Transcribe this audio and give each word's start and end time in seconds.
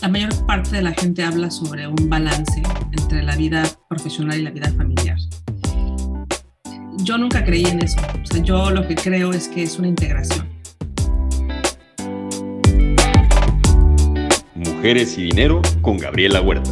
la 0.00 0.08
mayor 0.08 0.30
parte 0.46 0.76
de 0.76 0.82
la 0.82 0.92
gente 0.92 1.22
habla 1.22 1.50
sobre 1.50 1.86
un 1.86 2.08
balance 2.08 2.62
entre 2.92 3.22
la 3.22 3.36
vida 3.36 3.62
profesional 3.88 4.38
y 4.38 4.42
la 4.42 4.50
vida 4.50 4.72
familiar. 4.72 5.18
Yo 7.04 7.18
nunca 7.18 7.44
creí 7.44 7.66
en 7.66 7.82
eso. 7.82 7.98
O 8.22 8.26
sea, 8.26 8.42
yo 8.42 8.70
lo 8.70 8.86
que 8.86 8.94
creo 8.94 9.32
es 9.32 9.48
que 9.48 9.62
es 9.62 9.78
una 9.78 9.88
integración. 9.88 10.48
Mujeres 14.54 15.18
y 15.18 15.24
Dinero 15.24 15.60
con 15.82 15.98
Gabriela 15.98 16.40
Huerta. 16.40 16.70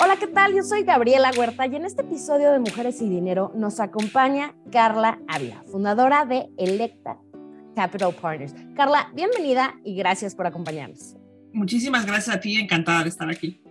Hola, 0.00 0.16
¿qué 0.18 0.26
tal? 0.28 0.54
Yo 0.54 0.62
soy 0.62 0.84
Gabriela 0.84 1.32
Huerta 1.36 1.66
y 1.66 1.76
en 1.76 1.84
este 1.84 2.00
episodio 2.00 2.50
de 2.50 2.60
Mujeres 2.60 3.02
y 3.02 3.08
Dinero 3.10 3.52
nos 3.54 3.78
acompaña 3.78 4.54
Carla 4.72 5.18
Ávila, 5.28 5.62
fundadora 5.70 6.24
de 6.24 6.48
Electa 6.56 7.18
Capital 7.78 8.12
Partners. 8.12 8.52
Carla, 8.74 9.08
bienvenida 9.14 9.72
y 9.84 9.94
gracias 9.94 10.34
por 10.34 10.48
acompañarnos. 10.48 11.14
Muchísimas 11.52 12.04
gracias 12.04 12.34
a 12.34 12.40
ti, 12.40 12.56
encantada 12.56 13.04
de 13.04 13.08
estar 13.08 13.30
aquí. 13.30 13.62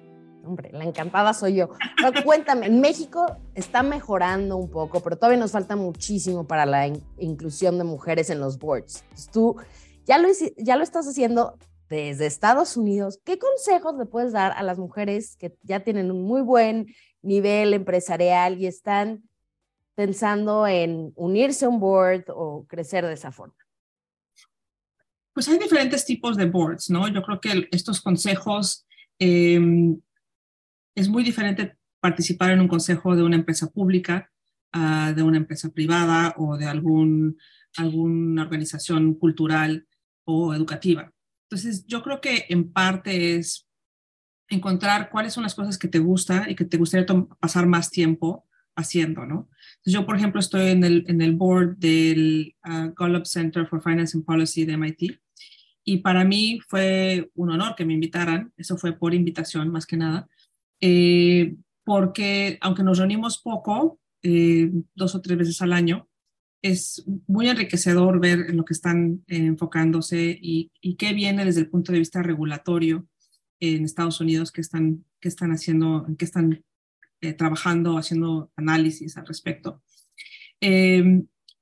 Hombre, 0.45 0.69
la 0.71 0.85
encantada 0.85 1.33
soy 1.33 1.55
yo. 1.55 1.71
Pero 2.01 2.23
cuéntame, 2.23 2.69
México 2.69 3.35
está 3.53 3.83
mejorando 3.83 4.55
un 4.55 4.71
poco, 4.71 5.01
pero 5.01 5.17
todavía 5.17 5.37
nos 5.37 5.51
falta 5.51 5.75
muchísimo 5.75 6.47
para 6.47 6.65
la 6.65 6.87
inclusión 7.17 7.77
de 7.77 7.83
mujeres 7.83 8.29
en 8.29 8.39
los 8.39 8.57
boards. 8.57 9.03
tú 9.33 9.57
ya 10.05 10.17
lo, 10.19 10.29
ya 10.55 10.77
lo 10.77 10.83
estás 10.83 11.05
haciendo 11.05 11.57
desde 11.89 12.27
Estados 12.27 12.77
Unidos. 12.77 13.19
¿Qué 13.25 13.37
consejos 13.37 13.97
le 13.97 14.05
puedes 14.05 14.31
dar 14.31 14.53
a 14.53 14.63
las 14.63 14.77
mujeres 14.77 15.35
que 15.35 15.57
ya 15.63 15.81
tienen 15.81 16.11
un 16.11 16.23
muy 16.23 16.39
buen 16.39 16.87
nivel 17.21 17.73
empresarial 17.73 18.57
y 18.57 18.67
están 18.67 19.23
pensando 19.95 20.65
en 20.65 21.11
unirse 21.17 21.65
a 21.65 21.69
un 21.69 21.81
board 21.81 22.23
o 22.29 22.65
crecer 22.69 23.05
de 23.05 23.11
esa 23.11 23.33
forma? 23.33 23.66
Pues 25.37 25.49
hay 25.49 25.59
diferentes 25.59 26.03
tipos 26.03 26.35
de 26.35 26.45
boards, 26.45 26.89
¿no? 26.89 27.07
Yo 27.09 27.21
creo 27.21 27.39
que 27.39 27.67
estos 27.69 28.01
consejos 28.01 28.87
em, 29.19 30.01
es 30.95 31.09
muy 31.09 31.23
diferente 31.23 31.77
participar 31.99 32.49
en 32.49 32.61
un 32.61 32.67
consejo 32.67 33.15
de 33.15 33.21
una 33.21 33.35
empresa 33.35 33.69
pública, 33.69 34.31
uh, 34.75 35.13
de 35.13 35.21
una 35.21 35.37
empresa 35.37 35.69
privada 35.69 36.33
o 36.37 36.57
de 36.57 36.65
algún, 36.65 37.37
alguna 37.75 38.41
organización 38.41 39.13
cultural 39.13 39.87
o 40.25 40.55
educativa. 40.55 41.13
Entonces, 41.43 41.85
yo 41.85 42.01
creo 42.01 42.19
que 42.19 42.47
en 42.49 42.71
parte 42.73 43.35
es 43.35 43.67
encontrar 44.49 45.11
cuáles 45.11 45.33
son 45.33 45.43
las 45.43 45.53
cosas 45.53 45.77
que 45.77 45.87
te 45.87 45.99
gusta 45.99 46.49
y 46.49 46.55
que 46.55 46.65
te 46.65 46.77
gustaría 46.77 47.05
pasar 47.39 47.67
más 47.67 47.91
tiempo 47.91 48.47
haciendo, 48.75 49.23
¿no? 49.27 49.49
Entonces, 49.75 49.93
yo, 49.93 50.03
por 50.03 50.15
ejemplo, 50.15 50.39
estoy 50.39 50.71
en 50.71 50.83
el, 50.83 51.05
en 51.07 51.21
el 51.21 51.33
board 51.33 51.77
del 51.77 52.55
uh, 52.67 52.91
Gallup 52.95 53.27
Center 53.27 53.67
for 53.67 53.83
Finance 53.83 54.17
and 54.17 54.25
Policy 54.25 54.65
de 54.65 54.73
MIT 54.73 55.26
y 55.89 55.99
para 55.99 56.25
mí 56.25 56.59
fue 56.67 57.31
un 57.33 57.49
honor 57.49 57.73
que 57.77 57.85
me 57.85 57.93
invitaran, 57.93 58.51
eso 58.57 58.75
fue 58.75 58.91
por 58.91 59.13
invitación 59.13 59.69
más 59.69 59.85
que 59.85 59.95
nada, 59.95 60.27
eh, 60.81 61.55
porque 61.85 62.57
aunque 62.59 62.83
nos 62.83 62.97
reunimos 62.97 63.37
poco, 63.37 63.97
eh, 64.21 64.69
dos 64.95 65.15
o 65.15 65.21
tres 65.21 65.37
veces 65.37 65.61
al 65.61 65.71
año, 65.71 66.09
es 66.61 67.05
muy 67.25 67.47
enriquecedor 67.47 68.19
ver 68.19 68.47
en 68.49 68.57
lo 68.57 68.65
que 68.65 68.73
están 68.73 69.23
eh, 69.27 69.37
enfocándose 69.37 70.37
y, 70.41 70.73
y, 70.81 70.95
qué 70.95 71.13
viene 71.13 71.45
desde 71.45 71.61
el 71.61 71.69
punto 71.69 71.93
de 71.93 71.99
vista 71.99 72.21
regulatorio 72.21 73.07
en 73.61 73.85
Estados 73.85 74.19
Unidos, 74.19 74.51
que 74.51 74.59
están, 74.59 75.05
que 75.21 75.29
están 75.29 75.51
haciendo, 75.51 76.05
que 76.17 76.25
están 76.25 76.65
trabajando, 77.37 77.97
haciendo 77.97 78.51
análisis 78.57 79.15
al 79.15 79.25
respecto. 79.25 79.81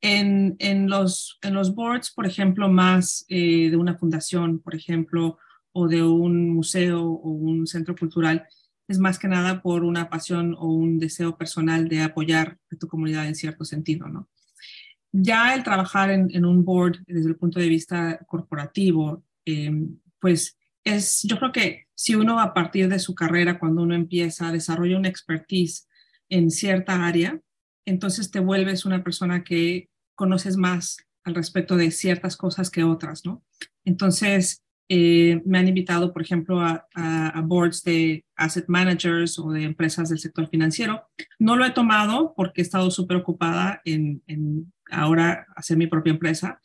En, 0.01 0.55
en, 0.59 0.89
los, 0.89 1.39
en 1.41 1.53
los 1.53 1.73
boards, 1.73 2.11
por 2.11 2.27
ejemplo, 2.27 2.69
más 2.69 3.25
eh, 3.29 3.69
de 3.69 3.77
una 3.77 3.97
fundación, 3.97 4.59
por 4.59 4.75
ejemplo, 4.75 5.39
o 5.71 5.87
de 5.87 6.03
un 6.03 6.49
museo 6.49 7.03
o 7.03 7.29
un 7.29 7.65
centro 7.65 7.95
cultural, 7.95 8.47
es 8.87 8.99
más 8.99 9.17
que 9.17 9.27
nada 9.27 9.61
por 9.61 9.83
una 9.83 10.09
pasión 10.09 10.55
o 10.57 10.67
un 10.67 10.99
deseo 10.99 11.37
personal 11.37 11.87
de 11.89 12.01
apoyar 12.01 12.59
a 12.71 12.75
tu 12.75 12.87
comunidad 12.87 13.27
en 13.27 13.35
cierto 13.35 13.65
sentido, 13.65 14.07
¿no? 14.07 14.29
Ya 15.11 15.55
el 15.55 15.63
trabajar 15.63 16.11
en, 16.11 16.29
en 16.33 16.45
un 16.45 16.63
board 16.63 16.99
desde 17.07 17.29
el 17.29 17.37
punto 17.37 17.59
de 17.59 17.69
vista 17.69 18.19
corporativo, 18.27 19.23
eh, 19.45 19.71
pues 20.19 20.57
es, 20.83 21.23
yo 21.23 21.37
creo 21.39 21.51
que 21.51 21.87
si 21.95 22.15
uno 22.15 22.39
a 22.39 22.53
partir 22.53 22.89
de 22.89 22.99
su 22.99 23.15
carrera, 23.15 23.57
cuando 23.57 23.81
uno 23.81 23.95
empieza, 23.95 24.51
desarrolla 24.51 24.97
una 24.97 25.09
expertise 25.09 25.87
en 26.29 26.51
cierta 26.51 27.05
área, 27.05 27.39
entonces 27.85 28.31
te 28.31 28.39
vuelves 28.39 28.85
una 28.85 29.03
persona 29.03 29.43
que 29.43 29.89
conoces 30.15 30.57
más 30.57 30.97
al 31.23 31.35
respecto 31.35 31.75
de 31.75 31.91
ciertas 31.91 32.37
cosas 32.37 32.69
que 32.69 32.83
otras, 32.83 33.25
¿no? 33.25 33.43
Entonces, 33.83 34.63
eh, 34.87 35.41
me 35.45 35.57
han 35.57 35.67
invitado, 35.67 36.13
por 36.13 36.21
ejemplo, 36.21 36.61
a, 36.61 36.85
a, 36.93 37.41
boards 37.41 37.83
de 37.83 38.23
asset 38.35 38.65
managers 38.67 39.39
o 39.39 39.51
de 39.51 39.63
empresas 39.63 40.09
del 40.09 40.19
sector 40.19 40.47
financiero. 40.47 41.09
No 41.39 41.55
lo 41.55 41.65
he 41.65 41.71
tomado 41.71 42.33
porque 42.35 42.61
he 42.61 42.63
estado 42.63 42.91
súper 42.91 43.17
ocupada 43.17 43.81
en, 43.83 44.21
en, 44.27 44.71
ahora 44.91 45.47
hacer 45.55 45.77
mi 45.77 45.87
propia 45.87 46.11
empresa, 46.11 46.61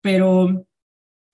pero 0.00 0.66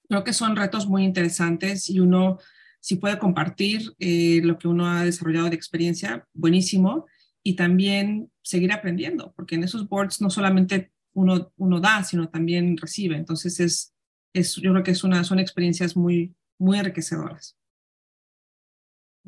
creo 0.08 0.24
que 0.24 0.32
son 0.32 0.56
retos 0.56 0.86
muy 0.86 1.04
interesantes 1.04 1.90
y 1.90 2.00
uno, 2.00 2.38
si 2.80 2.96
puede 2.96 3.18
compartir 3.18 3.92
eh, 3.98 4.40
lo 4.42 4.58
que 4.58 4.68
uno 4.68 4.86
ha 4.86 5.04
desarrollado 5.04 5.50
de 5.50 5.56
experiencia, 5.56 6.26
buenísimo, 6.32 7.06
y 7.46 7.54
también 7.56 8.32
seguir 8.42 8.72
aprendiendo, 8.72 9.32
porque 9.36 9.54
en 9.54 9.64
esos 9.64 9.88
boards 9.88 10.20
no 10.20 10.30
solamente 10.30 10.90
uno, 11.12 11.52
uno 11.56 11.78
da, 11.78 12.02
sino 12.02 12.28
también 12.28 12.76
recibe. 12.78 13.16
Entonces, 13.16 13.60
es, 13.60 13.94
es, 14.32 14.56
yo 14.56 14.72
creo 14.72 14.82
que 14.82 14.90
es 14.90 15.04
una, 15.04 15.22
son 15.22 15.38
experiencias 15.38 15.94
muy, 15.94 16.34
muy 16.58 16.78
enriquecedoras. 16.78 17.56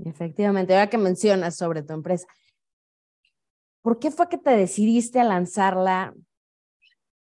Efectivamente, 0.05 0.75
ahora 0.75 0.91
que 0.91 0.99
mencionas 0.99 1.56
sobre 1.56 1.82
tu 1.82 1.93
empresa, 1.93 2.26
¿por 3.82 3.99
qué 3.99 4.10
fue 4.10 4.28
que 4.28 4.38
te 4.38 4.50
decidiste 4.50 5.21
a 5.21 5.25
lanzarla? 5.25 6.15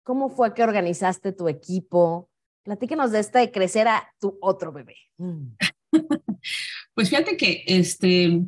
¿Cómo 0.04 0.30
fue 0.30 0.54
que 0.54 0.64
organizaste 0.64 1.32
tu 1.32 1.48
equipo? 1.48 2.30
Platíquenos 2.64 3.12
de 3.12 3.20
esta 3.20 3.40
de 3.40 3.52
crecer 3.52 3.88
a 3.88 4.14
tu 4.20 4.38
otro 4.42 4.72
bebé. 4.72 4.98
Pues 6.96 7.10
fíjate 7.10 7.38
que 7.38 7.64
este, 7.68 8.42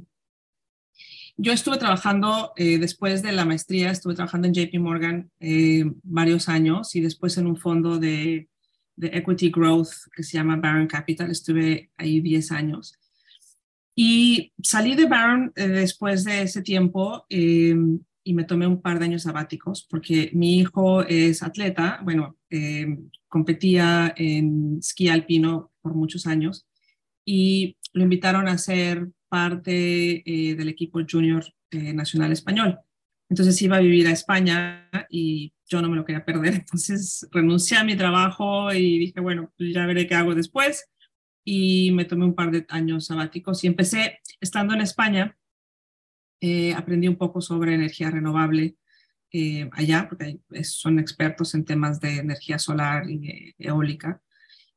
yo 1.37 1.51
estuve 1.51 1.77
trabajando 1.77 2.53
eh, 2.55 2.77
después 2.77 3.23
de 3.23 3.31
la 3.31 3.45
maestría, 3.45 3.91
estuve 3.91 4.13
trabajando 4.13 4.47
en 4.47 4.53
JP 4.53 4.79
Morgan 4.79 5.31
eh, 5.39 5.83
varios 6.03 6.47
años 6.47 6.95
y 6.95 7.01
después 7.01 7.37
en 7.37 7.47
un 7.47 7.57
fondo 7.57 7.97
de, 7.99 8.49
equity 9.01 9.49
growth 9.49 9.89
que 10.15 10.21
se 10.21 10.37
llama 10.37 10.57
Barron 10.57 10.87
Capital, 10.87 11.31
estuve 11.31 11.89
ahí 11.97 12.21
10 12.21 12.51
años. 12.51 12.93
Y 13.95 14.53
salí 14.61 14.95
de 14.95 15.07
Barron 15.07 15.51
eh, 15.55 15.67
después 15.67 16.23
de 16.23 16.43
ese 16.43 16.61
tiempo 16.61 17.25
em, 17.29 17.99
y 18.23 18.33
me 18.33 18.43
tomé 18.43 18.67
un 18.67 18.81
par 18.81 18.99
de 18.99 19.05
años 19.05 19.23
sabáticos 19.23 19.87
porque 19.89 20.29
mi 20.33 20.59
hijo 20.59 21.01
es 21.03 21.41
atleta, 21.41 21.99
bueno, 22.03 22.37
em, 22.49 23.09
competía 23.27 24.13
en 24.15 24.77
esquí 24.79 25.09
alpino 25.09 25.71
por 25.81 25.95
muchos 25.95 26.27
años 26.27 26.67
y 27.25 27.77
lo 27.93 28.03
invitaron 28.03 28.47
a 28.47 28.57
ser 28.57 29.09
parte 29.33 30.21
eh, 30.27 30.53
del 30.53 30.69
equipo 30.69 30.99
junior 31.09 31.43
eh, 31.71 31.91
nacional 31.91 32.31
español. 32.31 32.77
Entonces 33.27 33.59
iba 33.63 33.77
a 33.77 33.79
vivir 33.79 34.05
a 34.05 34.11
España 34.11 34.87
y 35.09 35.51
yo 35.67 35.81
no 35.81 35.89
me 35.89 35.95
lo 35.95 36.05
quería 36.05 36.23
perder. 36.23 36.53
Entonces 36.63 37.27
renuncié 37.31 37.77
a 37.77 37.83
mi 37.83 37.95
trabajo 37.95 38.71
y 38.71 38.99
dije, 38.99 39.19
bueno, 39.21 39.51
pues 39.57 39.73
ya 39.73 39.87
veré 39.87 40.05
qué 40.05 40.13
hago 40.13 40.35
después. 40.35 40.87
Y 41.43 41.89
me 41.93 42.05
tomé 42.05 42.25
un 42.25 42.35
par 42.35 42.51
de 42.51 42.63
años 42.69 43.07
sabáticos 43.07 43.63
y 43.63 43.67
empecé 43.67 44.19
estando 44.39 44.75
en 44.75 44.81
España. 44.81 45.35
Eh, 46.39 46.75
aprendí 46.75 47.07
un 47.07 47.15
poco 47.15 47.41
sobre 47.41 47.73
energía 47.73 48.11
renovable 48.11 48.75
allá, 49.71 50.07
porque 50.07 50.39
son 50.61 50.99
expertos 50.99 51.55
en 51.55 51.65
temas 51.65 51.99
de 51.99 52.17
energía 52.17 52.59
solar 52.59 53.09
y 53.09 53.55
eólica. 53.57 54.21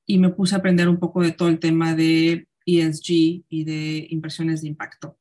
Y 0.07 0.17
me 0.19 0.31
puse 0.31 0.55
a 0.55 0.59
aprender 0.59 0.89
un 0.89 0.99
poco 0.99 1.21
de 1.21 1.33
todo 1.33 1.51
el 1.51 1.59
tema 1.59 1.95
de 1.95 2.49
ESG 2.67 3.45
y 3.49 3.65
de 3.65 4.07
inversiones 4.11 4.61
de 4.61 4.69
impacto, 4.69 5.19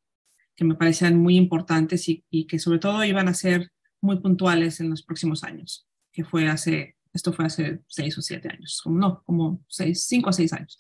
que 0.56 0.65
me 0.65 0.75
parecían 0.75 1.18
muy 1.18 1.38
importantes 1.38 2.09
y, 2.09 2.45
que 2.47 2.59
sobre 2.59 2.80
todo 2.80 3.03
iban 3.06 3.27
a 3.27 3.33
ser 3.33 3.71
muy 4.01 4.19
puntuales 4.19 4.80
en 4.80 4.89
los 4.89 5.03
próximos 5.03 5.44
años, 5.44 5.88
que 6.12 6.25
fue 6.25 6.47
hace, 6.47 6.97
esto 7.13 7.31
fue 7.31 7.45
hace 7.45 7.80
seis 7.88 8.18
o 8.18 8.21
siete 8.21 8.50
años, 8.50 8.81
como 8.83 8.97
no, 8.97 9.24
como 9.25 9.63
seis, 9.68 10.06
cinco 10.07 10.31
o 10.31 10.33
seis 10.33 10.51
años. 10.53 10.77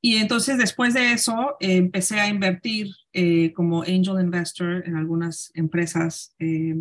Y 0.00 0.16
entonces 0.16 0.58
después 0.58 0.94
de 0.94 1.12
eso 1.12 1.56
eh, 1.60 1.76
empecé 1.76 2.18
a 2.18 2.28
invertir 2.28 2.88
eh, 3.12 3.52
como 3.52 3.82
angel 3.82 4.20
investor 4.20 4.82
en 4.86 4.96
algunas 4.96 5.50
empresas, 5.54 6.34
eh, 6.38 6.74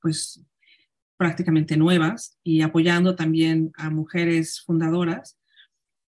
pues 0.00 0.44
prácticamente 1.16 1.76
nuevas 1.76 2.38
y 2.42 2.62
apoyando 2.62 3.14
también 3.14 3.72
a 3.76 3.90
mujeres 3.90 4.62
fundadoras 4.64 5.39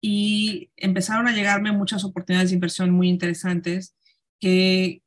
y 0.07 0.69
empezaron 0.77 1.27
a 1.27 1.31
llegarme 1.31 1.71
muchas 1.71 2.03
oportunidades 2.03 2.51
de 2.51 2.55
inversión 2.57 2.91
muy 2.91 3.09
interesantes 3.09 3.95
que 4.39 5.01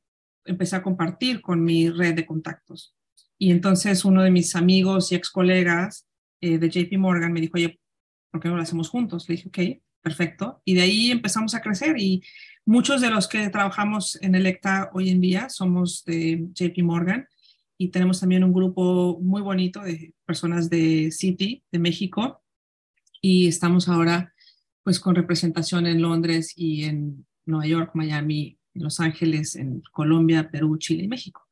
empecé 0.44 0.74
a 0.74 0.82
compartir 0.82 1.40
con 1.40 1.62
mi 1.62 1.88
red 1.88 2.16
de 2.16 2.26
contactos. 2.26 2.96
Y 3.38 3.52
entonces 3.52 4.04
uno 4.04 4.24
de 4.24 4.32
mis 4.32 4.56
amigos 4.56 5.12
y 5.12 5.14
ex 5.14 5.30
colegas 5.30 6.08
eh, 6.40 6.58
de 6.58 6.68
JP 6.68 6.98
Morgan 6.98 7.32
me 7.32 7.40
dijo, 7.40 7.52
oye, 7.54 7.78
¿por 8.32 8.40
qué 8.40 8.48
no 8.48 8.56
lo 8.56 8.62
hacemos 8.62 8.88
juntos? 8.88 9.28
Le 9.28 9.36
dije, 9.36 9.48
ok, 9.48 9.80
perfecto. 10.02 10.62
Y 10.64 10.74
de 10.74 10.80
ahí 10.80 11.12
empezamos 11.12 11.54
a 11.54 11.60
crecer 11.60 11.96
y 11.96 12.20
muchos 12.66 13.00
de 13.00 13.10
los 13.10 13.28
que 13.28 13.50
trabajamos 13.50 14.20
en 14.20 14.34
Electa 14.34 14.90
hoy 14.94 15.10
en 15.10 15.20
día 15.20 15.48
somos 15.48 16.04
de 16.06 16.48
JP 16.54 16.82
Morgan 16.82 17.28
y 17.78 17.90
tenemos 17.90 18.18
también 18.18 18.42
un 18.42 18.52
grupo 18.52 19.20
muy 19.22 19.42
bonito 19.42 19.80
de 19.80 20.12
personas 20.26 20.68
de 20.68 21.12
City, 21.12 21.62
de 21.70 21.78
México, 21.78 22.42
y 23.20 23.46
estamos 23.46 23.88
ahora 23.88 24.32
pues 24.88 25.00
con 25.00 25.14
representación 25.14 25.86
en 25.86 26.00
Londres 26.00 26.54
y 26.56 26.84
en 26.84 27.26
Nueva 27.44 27.66
York, 27.66 27.90
Miami, 27.92 28.56
Los 28.72 29.00
Ángeles, 29.00 29.54
en 29.54 29.82
Colombia, 29.92 30.48
Perú, 30.50 30.78
Chile 30.78 31.04
y 31.04 31.08
México. 31.08 31.42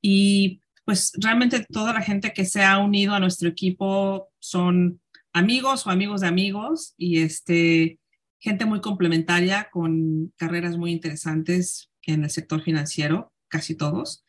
Y 0.00 0.62
pues 0.84 1.12
realmente 1.20 1.64
toda 1.70 1.92
la 1.92 2.02
gente 2.02 2.32
que 2.32 2.44
se 2.44 2.64
ha 2.64 2.78
unido 2.78 3.14
a 3.14 3.20
nuestro 3.20 3.48
equipo 3.48 4.30
son 4.40 5.00
amigos 5.32 5.86
o 5.86 5.90
amigos 5.90 6.22
de 6.22 6.26
amigos 6.26 6.94
y 6.96 7.20
este, 7.20 8.00
gente 8.40 8.64
muy 8.64 8.80
complementaria 8.80 9.68
con 9.70 10.32
carreras 10.36 10.76
muy 10.76 10.90
interesantes 10.90 11.88
en 12.02 12.24
el 12.24 12.30
sector 12.30 12.62
financiero, 12.62 13.32
casi 13.46 13.76
todos. 13.76 14.24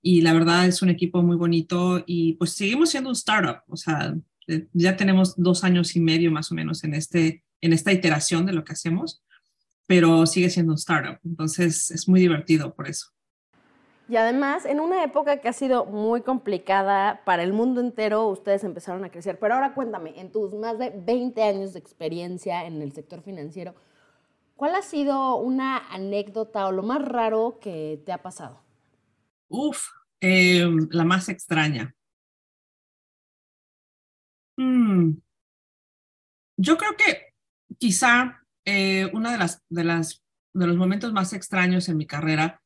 Y 0.00 0.20
la 0.20 0.32
verdad 0.32 0.68
es 0.68 0.80
un 0.80 0.90
equipo 0.90 1.24
muy 1.24 1.34
bonito 1.34 2.04
y 2.06 2.34
pues 2.34 2.52
seguimos 2.52 2.90
siendo 2.90 3.10
un 3.10 3.16
startup, 3.16 3.62
o 3.66 3.76
sea, 3.76 4.16
eh, 4.46 4.68
ya 4.74 4.96
tenemos 4.96 5.34
dos 5.36 5.64
años 5.64 5.96
y 5.96 6.00
medio 6.00 6.30
más 6.30 6.52
o 6.52 6.54
menos 6.54 6.84
en, 6.84 6.94
este, 6.94 7.42
en 7.60 7.72
esta 7.72 7.92
iteración 7.92 8.46
de 8.46 8.52
lo 8.52 8.64
que 8.64 8.72
hacemos, 8.72 9.22
pero 9.86 10.26
sigue 10.26 10.50
siendo 10.50 10.72
un 10.72 10.78
startup, 10.78 11.18
entonces 11.24 11.90
es 11.90 12.08
muy 12.08 12.20
divertido 12.20 12.74
por 12.74 12.88
eso. 12.88 13.06
Y 14.08 14.16
además, 14.16 14.66
en 14.66 14.78
una 14.78 15.02
época 15.02 15.40
que 15.40 15.48
ha 15.48 15.52
sido 15.52 15.84
muy 15.84 16.22
complicada 16.22 17.22
para 17.24 17.42
el 17.42 17.52
mundo 17.52 17.80
entero, 17.80 18.28
ustedes 18.28 18.62
empezaron 18.62 19.04
a 19.04 19.10
crecer. 19.10 19.38
Pero 19.40 19.54
ahora 19.54 19.74
cuéntame, 19.74 20.20
en 20.20 20.30
tus 20.30 20.54
más 20.54 20.78
de 20.78 20.90
20 20.90 21.42
años 21.42 21.72
de 21.72 21.80
experiencia 21.80 22.66
en 22.66 22.82
el 22.82 22.92
sector 22.92 23.20
financiero, 23.22 23.74
¿cuál 24.54 24.76
ha 24.76 24.82
sido 24.82 25.36
una 25.36 25.78
anécdota 25.92 26.68
o 26.68 26.72
lo 26.72 26.84
más 26.84 27.02
raro 27.02 27.58
que 27.60 28.00
te 28.06 28.12
ha 28.12 28.22
pasado? 28.22 28.60
Uf, 29.48 29.88
em, 30.20 30.88
la 30.92 31.04
más 31.04 31.28
extraña. 31.28 31.92
Mm. 34.56 35.14
Yo 36.58 36.78
creo 36.78 36.96
que 36.96 37.34
quizá 37.78 38.42
eh, 38.64 39.08
uno 39.12 39.30
de, 39.30 39.38
las, 39.38 39.62
de, 39.68 39.84
las, 39.84 40.22
de 40.52 40.66
los 40.66 40.76
momentos 40.76 41.12
más 41.12 41.32
extraños 41.32 41.88
en 41.88 41.96
mi 41.96 42.06
carrera 42.06 42.60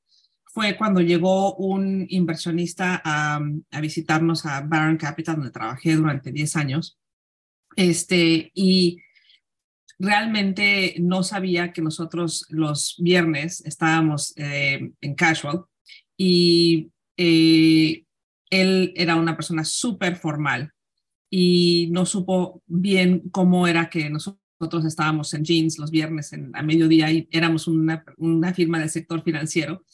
fue 0.52 0.76
cuando 0.76 1.00
llegó 1.00 1.54
un 1.54 2.06
inversionista 2.08 3.00
a, 3.04 3.40
visitarnos 3.80 4.46
a 4.46 4.62
Baron 4.62 4.96
Capital, 4.96 5.36
donde 5.36 5.52
trabajé 5.52 5.94
durante 5.94 6.32
10 6.32 6.56
años. 6.56 6.98
Este, 7.76 8.50
y 8.52 8.98
realmente 9.98 10.96
no 10.98 11.22
sabía 11.22 11.72
que 11.72 11.82
nosotros 11.82 12.46
los 12.48 12.96
viernes 12.98 13.60
estábamos 13.64 14.32
eh, 14.36 14.90
en 15.00 15.14
casual 15.14 15.66
y 16.16 16.90
eh, 17.16 18.04
él 18.50 18.92
era 18.96 19.14
una 19.16 19.36
persona 19.36 19.62
súper 19.62 20.16
formal 20.16 20.72
y 21.30 21.88
no 21.92 22.06
supo 22.06 22.62
bien 22.66 23.28
cómo 23.30 23.68
era 23.68 23.88
que 23.88 24.10
nosotros 24.10 24.40
estábamos 24.86 25.32
en 25.34 25.44
jeans 25.44 25.78
los 25.78 25.90
viernes 25.90 26.32
en, 26.32 26.54
a 26.54 26.62
mediodía 26.62 27.10
y 27.10 27.28
éramos 27.30 27.66
una, 27.66 28.04
una 28.18 28.52
firma 28.52 28.78
del 28.78 28.90
sector 28.90 29.22
financiero. 29.22 29.84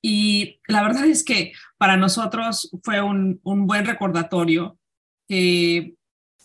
Y 0.00 0.60
la 0.68 0.82
verdad 0.82 1.06
es 1.06 1.24
que 1.24 1.52
para 1.78 1.96
nosotros 1.96 2.70
fue 2.82 3.00
un, 3.00 3.40
un 3.42 3.66
buen 3.66 3.86
recordatorio 3.86 4.78
que 5.28 5.94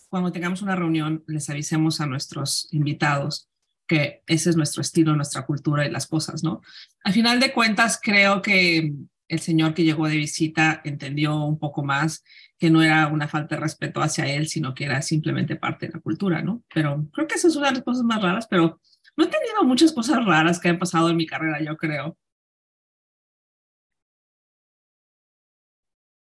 cuando 0.07 0.31
tengamos 0.31 0.61
una 0.61 0.75
reunión 0.75 1.23
les 1.27 1.49
avisemos 1.49 2.01
a 2.01 2.05
nuestros 2.05 2.67
invitados 2.71 3.49
que 3.85 4.21
ese 4.27 4.51
es 4.51 4.55
nuestro 4.55 4.81
estilo, 4.81 5.15
nuestra 5.15 5.47
cultura 5.47 5.85
y 5.85 5.89
las 5.89 6.05
cosas, 6.05 6.43
¿no? 6.43 6.61
Al 7.03 7.11
final 7.11 7.39
de 7.39 7.51
cuentas, 7.51 7.99
creo 8.01 8.39
que 8.39 8.93
el 9.29 9.39
señor 9.39 9.73
que 9.73 9.83
llegó 9.83 10.07
de 10.07 10.17
visita 10.17 10.81
entendió 10.83 11.45
un 11.45 11.59
poco 11.59 11.83
más 11.83 12.23
que 12.57 12.69
no 12.69 12.81
era 12.81 13.07
una 13.07 13.27
falta 13.27 13.55
de 13.55 13.61
respeto 13.61 14.01
hacia 14.01 14.25
él, 14.27 14.47
sino 14.47 14.73
que 14.73 14.85
era 14.85 15.01
simplemente 15.01 15.55
parte 15.55 15.87
de 15.87 15.93
la 15.93 15.99
cultura, 16.01 16.41
¿no? 16.41 16.63
Pero 16.73 17.07
creo 17.13 17.27
que 17.27 17.35
esa 17.35 17.47
es 17.47 17.55
una 17.55 17.67
de 17.67 17.75
las 17.75 17.83
cosas 17.83 18.03
más 18.03 18.21
raras, 18.21 18.47
pero 18.49 18.81
no 19.15 19.23
he 19.23 19.27
tenido 19.27 19.63
muchas 19.63 19.93
cosas 19.93 20.25
raras 20.25 20.59
que 20.59 20.69
han 20.69 20.79
pasado 20.79 21.09
en 21.09 21.17
mi 21.17 21.25
carrera, 21.25 21.61
yo 21.63 21.77
creo. 21.77 22.17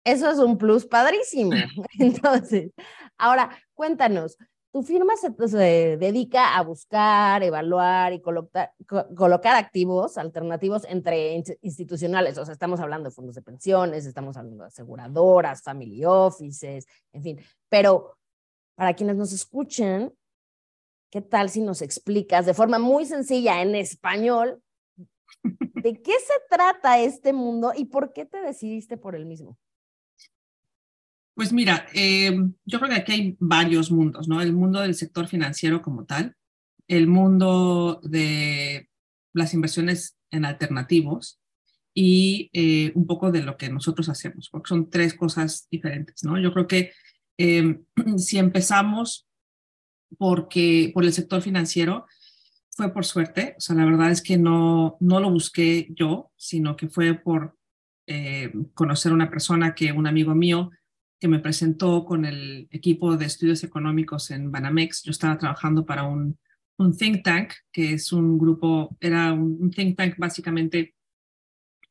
Eso 0.04 0.30
es 0.30 0.38
un 0.38 0.58
plus 0.58 0.86
padrísimo. 0.86 1.52
Entonces, 1.98 2.72
ahora 3.18 3.56
cuéntanos, 3.74 4.36
tu 4.72 4.82
firma 4.82 5.12
se, 5.16 5.30
dedica 5.98 6.56
a 6.56 6.62
buscar, 6.62 7.42
evaluar 7.42 8.14
y 8.14 8.22
colocar, 8.22 8.72
colocar 9.14 9.54
activos 9.54 10.16
alternativos 10.16 10.84
entre 10.88 11.44
institucionales. 11.60 12.38
O 12.38 12.44
sea, 12.46 12.54
estamos 12.54 12.80
hablando 12.80 13.10
de 13.10 13.14
fondos 13.14 13.34
de 13.34 13.42
pensiones, 13.42 14.06
estamos 14.06 14.38
hablando 14.38 14.64
de 14.64 14.68
aseguradoras, 14.68 15.62
family 15.62 16.06
offices, 16.06 16.86
en 17.12 17.22
fin. 17.22 17.40
Pero 17.68 18.16
para 18.74 18.94
quienes 18.94 19.16
nos 19.16 19.34
escuchen, 19.34 20.14
¿qué 21.10 21.20
tal 21.20 21.50
si 21.50 21.60
nos 21.60 21.82
explicas 21.82 22.46
de 22.46 22.54
forma 22.54 22.78
muy 22.78 23.04
sencilla 23.04 23.60
en 23.60 23.74
español 23.74 24.62
de 25.74 26.00
qué 26.00 26.12
se 26.12 26.34
trata 26.48 26.98
este 26.98 27.34
mundo 27.34 27.72
y 27.76 27.84
por 27.84 28.14
qué 28.14 28.24
te 28.24 28.40
decidiste 28.40 28.96
por 28.96 29.16
el 29.16 29.26
mismo? 29.26 29.58
Pues 31.34 31.52
mira, 31.52 31.86
eh, 31.94 32.36
yo 32.64 32.78
creo 32.78 32.90
que 32.90 32.96
aquí 32.96 33.12
hay 33.12 33.36
varios 33.40 33.90
mundos, 33.90 34.28
¿no? 34.28 34.40
El 34.40 34.52
mundo 34.52 34.80
del 34.80 34.94
sector 34.94 35.28
financiero 35.28 35.80
como 35.80 36.04
tal, 36.04 36.36
el 36.88 37.06
mundo 37.06 38.00
de 38.02 38.90
las 39.32 39.54
inversiones 39.54 40.18
en 40.30 40.44
alternativos 40.44 41.40
y 41.94 42.50
eh, 42.52 42.92
un 42.94 43.06
poco 43.06 43.30
de 43.30 43.42
lo 43.42 43.56
que 43.56 43.70
nosotros 43.70 44.08
hacemos, 44.08 44.50
porque 44.50 44.68
son 44.68 44.90
tres 44.90 45.14
cosas 45.14 45.68
diferentes, 45.70 46.22
¿no? 46.22 46.38
Yo 46.38 46.52
creo 46.52 46.66
que 46.66 46.92
em, 47.38 47.84
si 48.18 48.38
empezamos 48.38 49.26
porque, 50.18 50.90
por 50.92 51.04
el 51.04 51.12
sector 51.12 51.40
financiero, 51.40 52.06
fue 52.74 52.92
por 52.92 53.04
suerte, 53.04 53.54
o 53.58 53.60
sea, 53.60 53.76
la 53.76 53.84
verdad 53.84 54.10
es 54.10 54.22
que 54.22 54.36
no, 54.38 54.96
no 55.00 55.20
lo 55.20 55.30
busqué 55.30 55.88
yo, 55.90 56.30
sino 56.36 56.76
que 56.76 56.88
fue 56.88 57.14
por 57.14 57.56
eh, 58.06 58.52
conocer 58.74 59.12
una 59.12 59.30
persona 59.30 59.74
que 59.74 59.92
un 59.92 60.06
amigo 60.06 60.34
mío 60.34 60.70
que 61.22 61.28
me 61.28 61.38
presentó 61.38 62.04
con 62.04 62.24
el 62.24 62.66
equipo 62.72 63.16
de 63.16 63.26
estudios 63.26 63.62
económicos 63.62 64.32
en 64.32 64.50
Banamex. 64.50 65.04
Yo 65.04 65.12
estaba 65.12 65.38
trabajando 65.38 65.86
para 65.86 66.02
un, 66.02 66.36
un 66.78 66.96
think 66.96 67.22
tank, 67.22 67.52
que 67.70 67.92
es 67.92 68.12
un 68.12 68.36
grupo, 68.36 68.96
era 68.98 69.32
un, 69.32 69.70
think 69.70 69.96
tank 69.96 70.16
básicamente, 70.18 70.96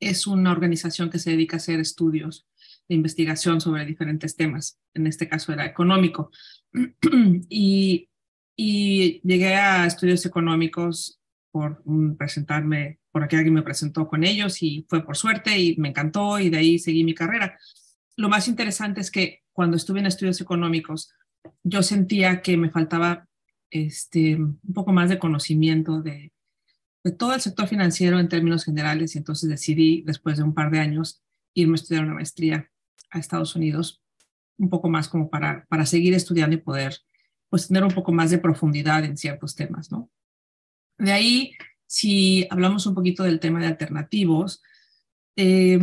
es 0.01 0.27
una 0.27 0.51
organización 0.51 1.09
que 1.09 1.17
se 1.17 1.29
dedica 1.29 1.55
a 1.55 1.59
hacer 1.59 1.79
estudios 1.79 2.45
de 2.89 2.95
investigación 2.95 3.61
sobre 3.61 3.85
diferentes 3.85 4.35
temas. 4.35 4.77
En 4.93 5.07
este 5.07 5.29
caso 5.29 5.53
era 5.53 5.65
económico. 5.65 6.29
y, 7.47 8.09
y 8.57 9.21
llegué 9.23 9.55
a 9.55 9.85
estudios 9.85 10.25
económicos 10.25 11.21
por 11.51 11.81
presentarme, 12.17 12.99
por 13.13 13.23
aquí 13.23 13.37
alguien 13.37 13.53
me 13.53 13.63
presentó 13.63 14.09
con 14.09 14.25
ellos 14.25 14.61
y 14.61 14.85
fue 14.89 15.05
por 15.05 15.15
suerte 15.15 15.57
y 15.57 15.77
me 15.77 15.87
encantó 15.87 16.37
y 16.37 16.49
de 16.49 16.57
ahí 16.57 16.77
seguí 16.79 17.05
mi 17.05 17.15
carrera 17.15 17.57
lo 18.21 18.29
más 18.29 18.47
interesante 18.47 19.01
es 19.01 19.09
que 19.09 19.41
cuando 19.51 19.75
estuve 19.75 19.99
en 19.99 20.05
estudios 20.05 20.39
económicos, 20.39 21.11
yo 21.63 21.81
sentía 21.81 22.41
que 22.41 22.55
me 22.55 22.69
faltaba 22.69 23.27
este, 23.71 24.35
un 24.35 24.59
poco 24.73 24.93
más 24.93 25.09
de 25.09 25.17
conocimiento 25.17 26.01
de, 26.01 26.31
todo 27.17 27.33
el 27.33 27.41
sector 27.41 27.67
financiero 27.67 28.19
en 28.19 28.29
términos 28.29 28.63
generales 28.63 29.15
y 29.15 29.17
entonces 29.17 29.49
decidí, 29.49 30.03
después 30.05 30.37
de 30.37 30.43
un 30.43 30.53
par 30.53 30.69
de 30.69 30.79
años, 30.79 31.23
irme 31.55 31.73
a 31.73 31.75
estudiar 31.81 32.03
una 32.03 32.13
maestría 32.13 32.69
a 33.09 33.17
Estados 33.17 33.55
Unidos, 33.55 34.03
un 34.59 34.69
poco 34.69 34.87
más 34.87 35.09
como 35.09 35.27
para, 35.27 35.65
para 35.67 35.87
seguir 35.87 36.13
estudiando 36.13 36.55
y 36.55 36.59
poder 36.59 36.95
pues 37.49 37.67
tener 37.67 37.83
un 37.83 37.91
poco 37.91 38.11
más 38.11 38.29
de 38.29 38.37
profundidad 38.37 39.03
en 39.03 39.17
ciertos 39.17 39.55
temas, 39.55 39.91
¿no? 39.91 40.11
De 40.99 41.11
ahí, 41.11 41.53
si 41.87 42.45
hablamos 42.51 42.85
un 42.85 42.93
poquito 42.93 43.23
del 43.23 43.39
tema 43.39 43.59
de 43.59 43.65
alternativos, 43.65 44.61
eh, 45.35 45.79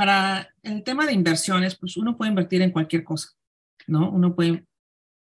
para 0.00 0.48
el 0.62 0.82
tema 0.82 1.04
de 1.04 1.12
inversiones, 1.12 1.76
pues 1.76 1.98
uno 1.98 2.16
puede 2.16 2.30
invertir 2.30 2.62
en 2.62 2.70
cualquier 2.70 3.04
cosa, 3.04 3.32
¿no? 3.86 4.10
Uno 4.10 4.34
puede 4.34 4.64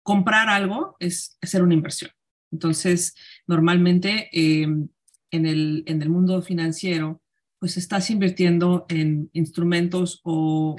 comprar 0.03 0.51
algo, 0.51 0.95
es 1.01 1.39
hacer 1.41 1.63
una 1.63 1.73
inversión. 1.73 2.11
Entonces, 2.53 3.15
normalmente 3.47 4.29
em, 4.31 4.91
en, 5.31 5.47
el, 5.47 6.11
mundo 6.11 6.43
financiero, 6.43 7.23
pues 7.59 7.79
estás 7.79 8.11
invirtiendo 8.11 8.85
en 8.91 9.31
instrumentos 9.33 10.21
o 10.23 10.77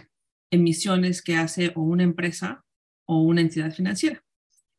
emisiones 0.52 1.24
que 1.24 1.38
hace 1.38 1.72
o 1.74 1.82
una 1.82 2.04
empresa 2.04 2.64
o 3.08 3.24
una 3.24 3.42
entidad 3.42 3.74
financiera. 3.74 4.24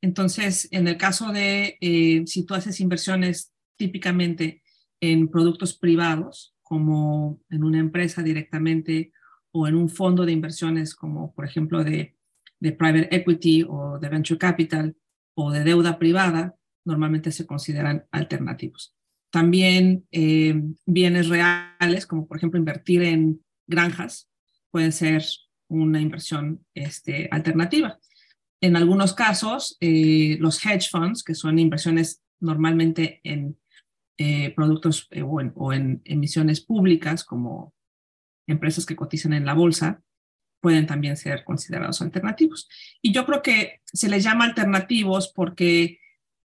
Entonces, 0.00 0.69
en 0.71 0.87
el 0.87 0.97
caso 0.97 1.33
de 1.33 1.79
eh, 1.81 2.23
si 2.29 2.47
tú 2.47 2.55
haces 2.55 2.79
inversiones 2.79 3.52
típicamente 3.76 4.62
en 5.00 5.26
productos 5.26 5.76
privados, 5.76 6.55
como 6.71 7.41
en 7.50 7.65
una 7.65 7.81
empresa 7.81 8.23
directamente 8.23 9.11
o 9.50 9.67
en 9.67 9.75
un 9.75 9.89
fondo 9.89 10.25
de 10.25 10.31
inversiones 10.31 10.95
como 10.95 11.35
por 11.35 11.45
ejemplo 11.45 11.83
de 11.83 12.15
de 12.61 12.73
private 12.73 13.09
equity 13.11 13.65
o 13.69 13.99
de 13.99 14.09
venture 14.09 14.39
capital 14.39 14.95
o 15.35 15.50
de 15.50 15.65
deuda 15.65 15.99
privada, 15.99 16.55
normalmente 16.85 17.33
se 17.33 17.47
consideran 17.47 18.07
alternativos. 18.12 18.95
También 19.31 20.07
eh, 20.12 20.62
bienes 20.87 21.29
reales, 21.29 22.07
como 22.07 22.27
por 22.27 22.37
ejemplo 22.37 22.59
invertir 22.59 23.03
en 23.03 23.43
granjas, 23.67 24.29
pueden 24.71 24.93
ser 24.93 25.25
una 25.69 26.00
inversión 26.00 26.65
este, 26.75 27.29
alternativa. 27.31 27.99
En 28.61 28.77
algunos 28.77 29.15
casos, 29.15 29.77
eh, 29.81 30.37
los 30.41 30.65
hedge 30.65 30.89
funds, 30.91 31.23
que 31.23 31.35
son 31.35 31.59
inversiones 31.59 32.23
normalmente 32.41 33.21
en 33.25 33.57
eh, 34.23 34.53
productos 34.55 35.09
o 35.25 35.41
en, 35.41 35.50
o, 35.55 35.73
en, 35.73 36.03
emisiones 36.05 36.61
públicas, 36.61 37.25
como 37.25 37.73
empresas 38.47 38.85
que 38.85 38.95
cotizan 38.95 39.33
en 39.33 39.47
la 39.47 39.55
bolsa, 39.55 40.03
pueden 40.61 40.87
también 40.87 41.17
ser 41.17 41.43
considerados 41.43 42.03
alternativos. 42.03 42.69
Y 43.00 43.15
yo 43.15 43.25
creo 43.25 43.41
que 43.41 43.81
se 43.87 44.11
les 44.11 44.23
llama 44.23 44.45
alternativos 44.45 45.33
porque 45.35 46.00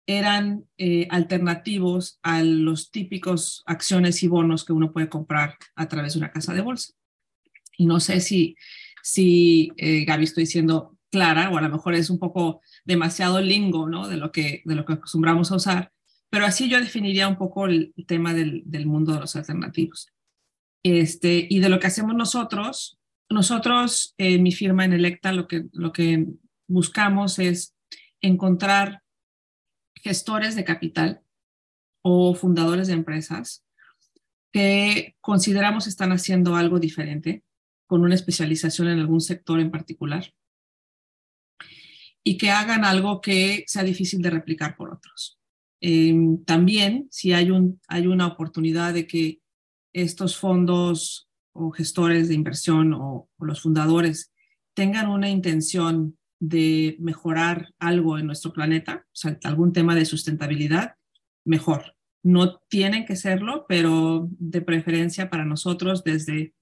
eran 0.04 0.64
eh, 0.78 1.06
alternativos 1.10 2.18
a 2.24 2.42
los 2.42 2.90
típicos 2.90 3.62
acciones 3.66 4.20
y 4.24 4.26
bonos 4.26 4.64
que 4.64 4.72
uno 4.72 4.92
puede 4.92 5.08
comprar 5.08 5.56
a 5.76 5.86
través 5.86 6.14
de 6.14 6.18
una 6.18 6.32
casa 6.32 6.52
de 6.52 6.62
bolsa. 6.62 6.94
Y 7.76 7.86
no 7.86 8.00
sé 8.00 8.18
si, 8.20 8.56
si 9.00 9.70
eh, 9.76 10.04
Gaby 10.06 10.24
estoy 10.24 10.42
diciendo 10.42 10.98
clara 11.08 11.50
o 11.50 11.56
a 11.56 11.62
lo 11.62 11.70
mejor 11.70 11.94
es 11.94 12.10
un 12.10 12.18
poco 12.18 12.62
demasiado 12.84 13.40
lingo 13.40 13.88
¿no? 13.88 14.08
de, 14.08 14.16
lo 14.16 14.32
que, 14.32 14.62
de 14.64 14.74
lo 14.74 14.84
que 14.84 14.94
acostumbramos 14.94 15.52
a 15.52 15.54
usar, 15.54 15.92
pero 16.30 16.46
así 16.46 16.68
yo 16.68 16.80
definiría 16.80 17.28
un 17.28 17.36
poco 17.36 17.66
el, 17.66 17.92
tema 18.06 18.32
del, 18.32 18.64
mundo 18.86 19.12
de 19.12 19.20
los 19.20 19.34
alternativos. 19.36 20.08
Este, 20.84 21.46
y 21.50 21.58
de 21.58 21.68
lo 21.68 21.80
que 21.80 21.88
hacemos 21.88 22.14
nosotros, 22.14 22.98
nosotros, 23.28 24.14
eh, 24.16 24.38
mi 24.38 24.52
firma 24.52 24.84
en 24.84 24.92
Electa, 24.92 25.32
lo 25.32 25.46
que, 25.46 25.66
lo 25.72 25.92
que 25.92 26.26
buscamos 26.68 27.38
es 27.38 27.74
encontrar 28.20 29.02
gestores 29.96 30.54
de 30.54 30.64
capital 30.64 31.20
o 32.02 32.34
fundadores 32.34 32.86
de 32.86 32.94
empresas 32.94 33.64
que 34.52 35.16
consideramos 35.20 35.86
están 35.86 36.12
haciendo 36.12 36.56
algo 36.56 36.80
diferente, 36.80 37.44
con 37.86 38.02
una 38.02 38.14
especialización 38.14 38.88
en 38.88 39.00
algún 39.00 39.20
sector 39.20 39.60
en 39.60 39.70
particular, 39.70 40.32
y 42.24 42.38
que 42.38 42.50
hagan 42.50 42.84
algo 42.84 43.20
que 43.20 43.64
sea 43.66 43.82
difícil 43.82 44.22
de 44.22 44.30
replicar 44.30 44.76
por 44.76 44.92
otros. 44.92 45.39
Em, 45.80 46.44
también, 46.44 47.08
si 47.10 47.32
hay, 47.32 47.50
un, 47.50 47.80
hay 47.88 48.06
una 48.06 48.26
oportunidad 48.26 48.92
de 48.92 49.06
que 49.06 49.40
estos 49.92 50.36
fondos 50.36 51.28
o 51.52 51.70
gestores 51.70 52.28
de 52.28 52.34
inversión 52.34 52.92
o, 52.94 53.28
los 53.38 53.62
fundadores 53.62 54.32
tengan 54.74 55.08
una 55.08 55.28
intención 55.28 56.18
de 56.38 56.96
mejorar 57.00 57.72
algo 57.78 58.18
en 58.18 58.26
nuestro 58.26 58.52
planeta, 58.52 59.04
o 59.06 59.16
sea, 59.16 59.38
algún 59.44 59.72
tema 59.72 59.94
de 59.94 60.04
sustentabilidad, 60.04 60.94
mejor. 61.44 61.96
No 62.22 62.60
tienen 62.68 63.06
que 63.06 63.16
serlo, 63.16 63.64
pero 63.68 64.28
de 64.38 64.60
preferencia 64.60 65.30
para 65.30 65.44
nosotros 65.44 66.04
desde 66.04 66.54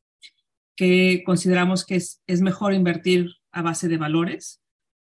que 0.76 1.22
consideramos 1.26 1.84
que 1.84 1.96
es, 1.96 2.22
es 2.26 2.40
mejor 2.40 2.72
invertir 2.72 3.34
a 3.50 3.62
base 3.62 3.88
de 3.88 3.96
valores 3.96 4.60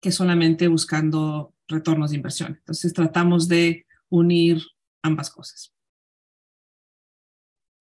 que 0.00 0.10
solamente 0.10 0.68
buscando 0.68 1.54
retornos 1.66 2.10
de 2.10 2.16
inversión. 2.16 2.56
Entonces 2.58 2.94
tratamos 2.94 3.48
de 3.48 3.86
unir 4.10 4.62
ambas 5.02 5.30
cosas. 5.30 5.74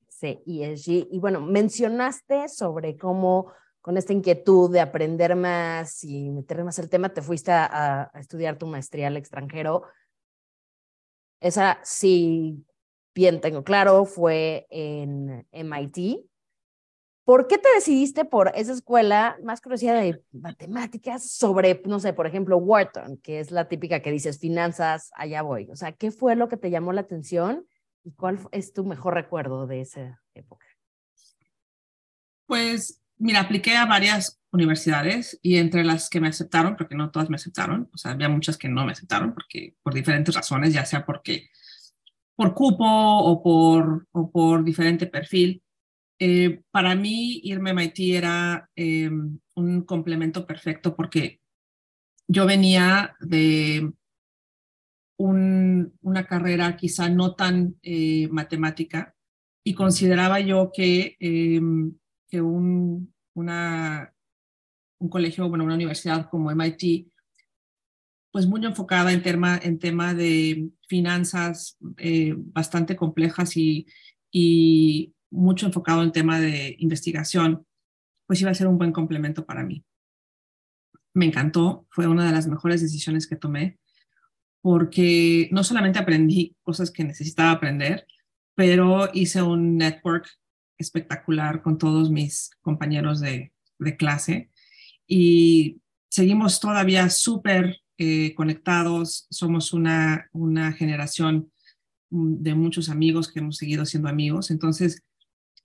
Sí, 0.09 0.41
ESG. 0.47 1.07
Y 1.11 1.19
bueno, 1.19 1.41
mencionaste 1.41 2.49
sobre 2.49 2.97
cómo 2.97 3.51
con 3.81 3.95
esta 3.95 4.11
inquietud 4.11 4.69
de 4.69 4.81
aprender 4.81 5.35
más 5.37 6.03
y 6.03 6.29
meter 6.29 6.61
más 6.63 6.77
el 6.77 6.89
tema, 6.89 7.07
te 7.13 7.21
fuiste 7.21 7.51
a, 7.53 8.11
estudiar 8.15 8.57
tu 8.57 8.67
maestría 8.67 9.07
al 9.07 9.15
extranjero. 9.15 9.83
Esa, 11.39 11.79
sí, 11.83 12.65
bien 13.15 13.39
tengo 13.39 13.63
claro, 13.63 14.03
fue 14.03 14.67
en 14.71 15.47
MIT. 15.51 16.27
¿Por 17.27 17.47
qué 17.47 17.57
te 17.57 17.67
decidiste 17.75 18.23
por 18.23 18.53
esa 18.55 18.71
escuela 18.71 19.35
más 19.43 19.59
conocida 19.59 19.95
de 19.95 20.23
matemáticas 20.31 21.29
sobre, 21.29 21.81
no 21.83 21.99
sé, 21.99 22.13
por 22.13 22.25
ejemplo, 22.25 22.55
Wharton, 22.55 23.17
que 23.17 23.41
es 23.41 23.51
la 23.51 23.67
típica 23.67 23.99
que 23.99 24.13
dices 24.13 24.39
finanzas, 24.39 25.11
allá 25.13 25.41
voy? 25.41 25.67
O 25.69 25.75
sea, 25.75 25.91
¿qué 25.91 26.11
fue 26.11 26.37
lo 26.37 26.47
que 26.47 26.55
te 26.55 26.69
llamó 26.69 26.93
la 26.93 27.01
atención? 27.01 27.67
¿Y 28.05 28.13
cuál 28.13 28.39
es 28.53 28.71
tu 28.71 28.85
mejor 28.85 29.15
recuerdo 29.15 29.67
de 29.67 29.81
esa 29.81 30.21
época? 30.35 30.65
Pues 32.45 33.03
mira, 33.17 33.41
apliqué 33.41 33.75
a 33.75 33.85
varias 33.85 34.39
universidades 34.53 35.37
y 35.41 35.57
entre 35.57 35.83
las 35.83 36.09
que 36.09 36.21
me 36.21 36.29
aceptaron, 36.29 36.77
porque 36.77 36.95
no 36.95 37.11
todas 37.11 37.29
me 37.29 37.35
aceptaron, 37.35 37.89
o 37.93 37.97
sea, 37.97 38.11
había 38.11 38.29
muchas 38.29 38.55
que 38.55 38.69
no 38.69 38.85
me 38.85 38.93
aceptaron 38.93 39.33
porque 39.33 39.75
por 39.83 39.93
diferentes 39.93 40.33
razones, 40.33 40.73
ya 40.73 40.85
sea 40.85 41.05
porque 41.05 41.49
por 42.37 42.53
cupo 42.53 42.85
o 42.85 43.43
por, 43.43 44.07
o 44.13 44.31
por 44.31 44.63
diferente 44.63 45.07
perfil. 45.07 45.61
Eh, 46.19 46.61
para 46.71 46.95
mí 46.95 47.41
irme 47.43 47.69
a 47.69 47.73
MIT 47.73 47.99
era 48.15 48.69
eh, 48.75 49.09
un 49.55 49.81
complemento 49.83 50.47
perfecto 50.47 50.95
porque 50.95 51.41
yo 52.27 52.47
venía 52.47 53.15
de 53.19 53.93
una 55.19 56.25
carrera 56.27 56.75
quizá 56.75 57.09
no 57.09 57.35
tan 57.35 57.75
eh, 57.81 58.27
matemática 58.29 59.15
y 59.63 59.73
consideraba 59.73 60.39
yo 60.39 60.71
que, 60.73 61.17
que 61.19 62.41
un, 62.41 63.13
una, 63.33 64.13
un 64.99 65.09
colegio, 65.09 65.49
bueno, 65.49 65.65
una 65.65 65.73
universidad 65.73 66.29
como 66.29 66.51
MIT, 66.51 67.11
pues 68.31 68.45
muy 68.45 68.63
enfocada 68.65 69.11
en 69.11 69.23
tema, 69.23 69.59
en 69.61 69.79
tema 69.79 70.13
de 70.13 70.69
finanzas 70.87 71.77
bastante 72.53 72.95
complejas 72.95 73.57
y 73.57 73.87
mucho 75.29 75.65
enfocado 75.65 76.03
en 76.03 76.11
tema 76.11 76.39
de 76.39 76.75
investigación, 76.79 77.65
pues 78.25 78.41
iba 78.41 78.51
a 78.51 78.55
ser 78.55 78.67
un 78.67 78.77
buen 78.77 78.91
complemento 78.91 79.45
para 79.45 79.63
mí. 79.63 79.85
Me 81.13 81.25
encantó, 81.25 81.87
fue 81.89 82.07
una 82.07 82.25
de 82.25 82.31
las 82.31 82.47
mejores 82.47 82.81
decisiones 82.81 83.27
que 83.27 83.35
tomé 83.35 83.79
porque 84.61 85.47
no 85.51 85.63
solamente 85.63 85.99
aprendí 85.99 86.55
cosas 86.61 86.91
que 86.91 87.03
necesitaba 87.03 87.51
aprender, 87.51 88.05
pero 88.55 89.09
hice 89.13 89.41
un 89.41 89.77
network 89.77 90.27
espectacular 90.77 91.61
con 91.61 91.77
todos 91.77 92.11
mis 92.11 92.51
compañeros 92.61 93.19
de, 93.19 93.53
clase 93.97 94.49
y 95.07 95.79
seguimos 96.09 96.59
todavía 96.59 97.11
súper 97.11 97.77
eh, 97.99 98.33
conectados, 98.33 99.27
somos 99.29 99.71
una, 99.71 100.27
una 100.33 100.73
generación 100.73 101.51
mm, 102.09 102.41
de 102.41 102.55
muchos 102.55 102.89
amigos 102.89 103.31
que 103.31 103.39
hemos 103.39 103.57
seguido 103.57 103.85
siendo 103.85 104.09
amigos, 104.09 104.49
entonces 104.49 105.03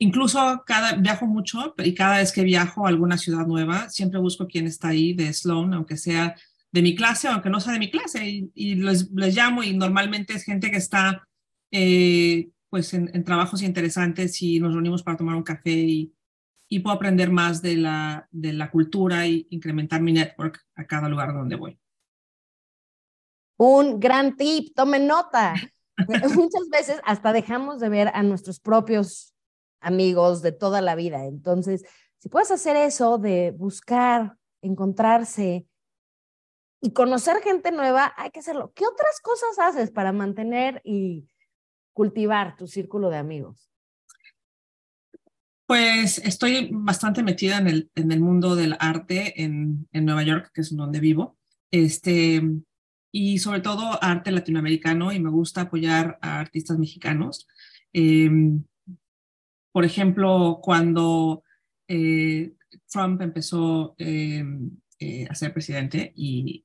incluso 0.02 0.62
cada 0.66 0.94
viajo 0.94 1.26
mucho 1.26 1.74
y 1.78 1.94
cada 1.94 2.18
vez 2.18 2.32
que 2.32 2.42
viajo 2.42 2.84
a 2.84 2.88
alguna 2.88 3.16
ciudad 3.16 3.46
nueva, 3.46 3.88
siempre 3.88 4.18
busco 4.18 4.48
quién 4.48 4.66
está 4.66 4.88
ahí 4.88 5.12
de 5.14 5.32
Sloan, 5.32 5.74
aunque 5.74 5.96
sea 5.96 6.34
de 6.72 6.82
mi 6.82 6.96
clase, 6.96 7.28
aunque 7.28 7.50
no 7.50 7.60
sea 7.60 7.74
de 7.74 7.78
mi 7.78 7.90
clase, 7.90 8.50
y, 8.52 8.74
les, 8.74 9.10
llamo 9.12 9.62
y 9.62 9.76
normalmente 9.76 10.34
es 10.34 10.42
gente 10.42 10.72
que 10.72 10.78
está 10.78 11.28
eh, 11.70 12.50
pues 12.68 12.92
en, 12.94 13.24
trabajos 13.24 13.62
interesantes 13.62 14.42
y 14.42 14.58
nos 14.58 14.72
reunimos 14.72 15.04
para 15.04 15.16
tomar 15.16 15.36
un 15.36 15.44
café 15.44 15.70
y, 15.70 16.12
y 16.68 16.80
puedo 16.80 16.96
aprender 16.96 17.30
más 17.30 17.62
de 17.62 17.76
la, 17.76 18.26
de 18.32 18.54
la 18.54 18.72
cultura 18.72 19.26
y 19.28 19.46
incrementar 19.50 20.02
mi 20.02 20.12
network 20.12 20.64
a 20.74 20.84
cada 20.84 21.08
lugar 21.08 21.32
donde 21.32 21.54
voy. 21.54 21.78
Un 23.56 24.00
gran 24.00 24.36
tip, 24.36 24.74
tomen 24.74 25.06
nota. 25.06 25.54
Muchas 26.34 26.68
veces 26.72 27.00
hasta 27.04 27.32
dejamos 27.32 27.78
de 27.78 27.88
ver 27.88 28.10
a 28.12 28.24
nuestros 28.24 28.58
propios 28.58 29.31
amigos 29.82 30.42
de 30.42 30.52
toda 30.52 30.80
la 30.80 30.94
vida. 30.94 31.26
Entonces, 31.26 31.84
si 32.18 32.28
puedes 32.28 32.50
hacer 32.50 32.76
eso 32.76 33.18
de 33.18 33.50
buscar, 33.50 34.36
encontrarse, 34.62 35.66
y 36.82 36.92
conocer 36.92 37.36
gente 37.42 37.70
nueva, 37.70 38.12
hay 38.16 38.30
que 38.30 38.40
hacerlo. 38.40 38.72
¿Qué 38.74 38.84
otras 38.84 39.20
cosas 39.22 39.58
haces 39.60 39.92
para 39.92 40.12
mantener 40.12 40.82
y 40.84 41.28
cultivar 41.92 42.56
tu 42.56 42.66
círculo 42.66 43.08
de 43.08 43.18
amigos? 43.18 43.70
Pues 45.66 46.18
estoy 46.18 46.70
bastante 46.72 47.22
metida 47.22 47.58
en 47.58 47.68
el, 47.68 47.90
en 47.94 48.10
el 48.10 48.20
mundo 48.20 48.56
del 48.56 48.76
arte 48.80 49.42
en, 49.42 49.88
en, 49.92 50.04
Nueva 50.04 50.24
York, 50.24 50.50
que 50.52 50.62
es 50.62 50.76
donde 50.76 50.98
vivo, 50.98 51.38
este, 51.70 52.42
y 53.12 53.38
sobre 53.38 53.60
todo 53.60 54.02
arte 54.02 54.32
latinoamericano, 54.32 55.12
y 55.12 55.20
me 55.20 55.30
gusta 55.30 55.62
apoyar 55.62 56.18
a 56.20 56.40
artistas 56.40 56.78
mexicanos. 56.78 57.46
Em, 57.92 58.64
por 59.72 59.84
ejemplo, 59.84 60.60
cuando 60.62 61.42
eh, 61.88 62.52
Trump 62.90 63.20
empezó 63.22 63.94
em, 63.98 64.70
eh, 64.98 65.26
a 65.28 65.34
ser 65.34 65.52
presidente 65.52 66.12
y 66.14 66.64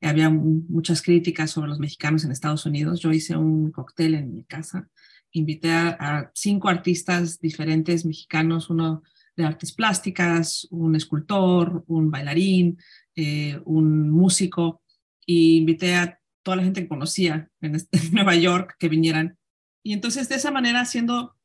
había 0.00 0.30
muchas 0.30 1.02
críticas 1.02 1.50
sobre 1.50 1.68
los 1.68 1.78
mexicanos 1.78 2.24
en 2.24 2.32
Estados 2.32 2.66
Unidos. 2.66 3.00
Yo 3.00 3.10
hice 3.10 3.36
un 3.36 3.70
cóctel 3.72 4.14
en 4.14 4.32
mi 4.32 4.44
casa, 4.44 4.88
invité 5.32 5.72
a, 5.72 6.30
cinco 6.34 6.68
artistas 6.68 7.40
diferentes 7.40 8.04
mexicanos, 8.04 8.70
uno 8.70 9.02
de 9.36 9.44
artes 9.44 9.72
plásticas, 9.72 10.66
un 10.70 10.96
escultor, 10.96 11.84
un 11.88 12.10
bailarín, 12.10 12.78
eh, 13.14 13.60
un 13.64 14.10
músico, 14.10 14.82
y 15.26 15.56
invité 15.56 15.96
a 15.96 16.18
toda 16.42 16.58
la 16.58 16.62
gente 16.62 16.82
que 16.82 16.88
conocía 16.88 17.50
en, 17.60 17.76
Nueva 18.12 18.36
York 18.36 18.76
que 18.78 18.88
vinieran. 18.88 19.36
Y 19.82 19.92
entonces 19.92 20.28
de 20.28 20.36
esa 20.36 20.50
manera 20.50 20.80
haciendo 20.80 21.35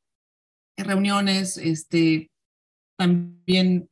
reuniones, 0.78 1.58
este, 1.58 2.32
también 2.98 3.90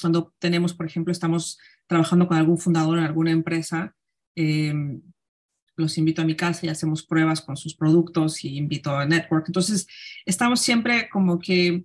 cuando 0.00 0.34
tenemos, 0.38 0.74
por 0.74 0.86
ejemplo, 0.86 1.12
estamos 1.12 1.58
trabajando 1.86 2.26
con 2.26 2.36
algún 2.36 2.58
fundador 2.58 2.98
en 2.98 3.04
alguna 3.04 3.30
empresa, 3.30 3.94
em, 4.34 5.02
los 5.76 5.98
invito 5.98 6.22
a 6.22 6.24
mi 6.24 6.34
casa 6.34 6.64
y 6.64 6.68
hacemos 6.68 7.04
pruebas 7.04 7.42
con 7.42 7.56
sus 7.56 7.74
productos 7.76 8.44
y 8.44 8.56
invito 8.56 8.90
a 8.96 9.04
Network. 9.04 9.44
Entonces, 9.48 9.86
estamos 10.24 10.60
siempre 10.60 11.08
como 11.10 11.38
que 11.38 11.84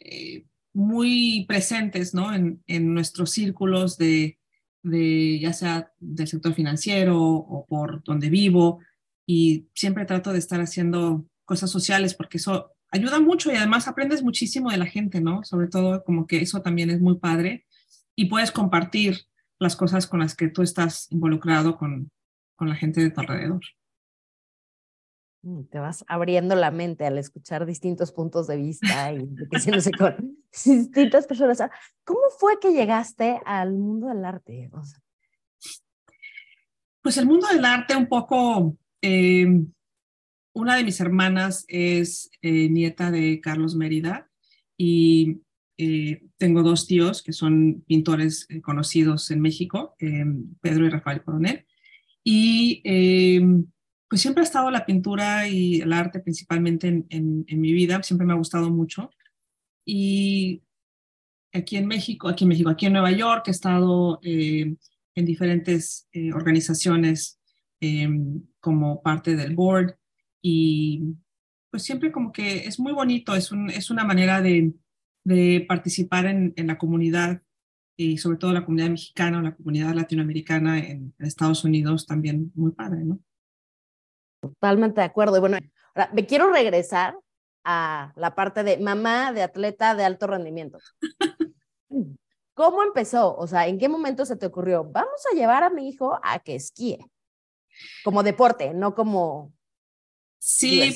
eh, 0.00 0.44
muy 0.74 1.44
presentes 1.46 2.14
¿no? 2.14 2.34
en, 2.34 2.62
en 2.66 2.92
nuestros 2.92 3.30
círculos 3.30 3.96
de, 3.96 4.38
de, 4.82 5.38
ya 5.40 5.52
sea 5.52 5.92
del 6.00 6.26
sector 6.26 6.54
financiero 6.54 7.20
o 7.20 7.64
por 7.66 8.02
donde 8.02 8.28
vivo, 8.28 8.80
y 9.26 9.68
siempre 9.74 10.04
trato 10.04 10.32
de 10.32 10.38
estar 10.38 10.60
haciendo 10.60 11.26
cosas 11.44 11.70
sociales 11.70 12.14
porque 12.14 12.38
eso 12.38 12.72
ayuda 12.92 13.18
mucho 13.18 13.50
y 13.50 13.56
además 13.56 13.88
aprendes 13.88 14.22
muchísimo 14.22 14.70
de 14.70 14.76
la 14.76 14.86
gente, 14.86 15.20
¿no? 15.20 15.42
Sobre 15.42 15.66
todo 15.66 16.04
como 16.04 16.26
que 16.26 16.40
eso 16.40 16.62
también 16.62 16.90
es 16.90 17.00
muy 17.00 17.18
padre 17.18 17.66
y 18.14 18.26
puedes 18.26 18.52
compartir 18.52 19.26
las 19.58 19.74
cosas 19.74 20.06
con 20.06 20.20
las 20.20 20.36
que 20.36 20.48
tú 20.48 20.62
estás 20.62 21.10
involucrado 21.10 21.76
con, 21.76 22.10
con 22.54 22.68
la 22.68 22.74
gente 22.76 23.00
de 23.00 23.10
tu 23.10 23.20
alrededor. 23.20 23.62
Mm, 25.42 25.64
te 25.64 25.78
vas 25.78 26.04
abriendo 26.06 26.54
la 26.54 26.70
mente 26.70 27.04
al 27.04 27.18
escuchar 27.18 27.66
distintos 27.66 28.12
puntos 28.12 28.46
de 28.46 28.56
vista 28.56 29.12
y 29.12 29.18
con 29.98 30.36
distintas 30.52 31.26
personas. 31.26 31.62
¿Cómo 32.04 32.20
fue 32.38 32.60
que 32.60 32.72
llegaste 32.72 33.40
al 33.44 33.72
mundo 33.72 34.08
del 34.08 34.24
arte? 34.24 34.70
Pues 37.02 37.16
el 37.16 37.26
mundo 37.26 37.48
del 37.48 37.64
arte 37.64 37.96
un 37.96 38.06
poco, 38.06 38.76
eh, 39.00 39.64
una 40.54 40.76
de 40.76 40.84
mis 40.84 41.00
hermanas 41.00 41.64
es 41.68 42.30
eh, 42.42 42.68
nieta 42.68 43.10
de 43.10 43.40
Carlos 43.40 43.74
Mérida 43.74 44.30
y 44.76 45.40
eh, 45.78 46.22
tengo 46.36 46.62
dos 46.62 46.86
tíos 46.86 47.22
que 47.22 47.32
son 47.32 47.82
pintores 47.86 48.46
conocidos 48.62 49.30
en 49.30 49.40
México, 49.40 49.96
Pedro 50.60 50.86
y 50.86 50.90
Rafael 50.90 51.22
Coronel. 51.22 51.66
Y 52.24 52.82
pues 54.12 54.20
siempre 54.20 54.42
ha 54.42 54.44
estado 54.44 54.70
la 54.70 54.84
pintura 54.84 55.48
y 55.48 55.80
el 55.80 55.90
arte 55.90 56.20
principalmente 56.20 57.06
en, 57.08 57.46
mi 57.48 57.72
vida, 57.72 58.02
siempre 58.02 58.26
me 58.26 58.34
ha 58.34 58.36
gustado 58.36 58.68
mucho. 58.68 59.10
Y 59.86 60.64
aquí 61.50 61.78
en 61.78 61.86
México, 61.86 62.28
aquí 62.28 62.44
en 62.44 62.48
México, 62.48 62.68
aquí 62.68 62.84
en 62.84 62.92
Nueva 62.92 63.10
York, 63.10 63.44
he 63.46 63.52
estado 63.52 64.20
eh, 64.22 64.76
en 65.14 65.24
diferentes 65.24 66.10
eh, 66.12 66.30
organizaciones 66.34 67.40
como 68.60 69.00
parte 69.00 69.34
del 69.34 69.56
board 69.56 69.96
y 70.42 71.16
pues 71.70 71.84
siempre 71.84 72.12
como 72.12 72.32
que 72.32 72.66
es 72.66 72.78
muy 72.78 72.92
bonito, 72.92 73.34
es, 73.34 73.50
un, 73.52 73.70
es 73.70 73.90
una 73.90 74.04
manera 74.04 74.42
de, 74.42 74.74
de 75.24 75.64
participar 75.66 76.26
en, 76.26 76.52
en, 76.56 76.66
la 76.66 76.76
comunidad 76.76 77.40
y 77.96 78.18
sobre 78.18 78.36
todo 78.36 78.52
la 78.52 78.64
comunidad 78.64 78.90
mexicana 78.90 79.38
o 79.38 79.42
la 79.42 79.54
comunidad 79.54 79.94
latinoamericana 79.94 80.78
en, 80.78 81.14
en 81.18 81.26
Estados 81.26 81.64
Unidos 81.64 82.06
también 82.06 82.52
muy 82.54 82.72
padre, 82.72 83.04
¿no? 83.04 83.20
Totalmente 84.42 85.00
de 85.00 85.06
acuerdo. 85.06 85.36
Y 85.36 85.40
bueno, 85.40 85.58
ahora 85.94 86.10
me 86.12 86.26
quiero 86.26 86.52
regresar 86.52 87.16
a 87.64 88.12
la 88.16 88.34
parte 88.34 88.64
de 88.64 88.78
mamá 88.78 89.32
de 89.32 89.42
atleta 89.42 89.94
de 89.94 90.04
alto 90.04 90.26
rendimiento. 90.26 90.78
¿Cómo 92.54 92.82
empezó? 92.82 93.34
O 93.36 93.46
sea, 93.46 93.66
¿en 93.66 93.78
qué 93.78 93.88
momento 93.88 94.26
se 94.26 94.36
te 94.36 94.46
ocurrió? 94.46 94.84
Vamos 94.84 95.24
a 95.30 95.34
llevar 95.34 95.62
a 95.62 95.70
mi 95.70 95.88
hijo 95.88 96.18
a 96.22 96.38
que 96.40 96.56
esquíe. 96.56 96.98
Como 98.04 98.22
deporte, 98.22 98.74
no 98.74 98.94
como 98.94 99.52
sí, 100.42 100.92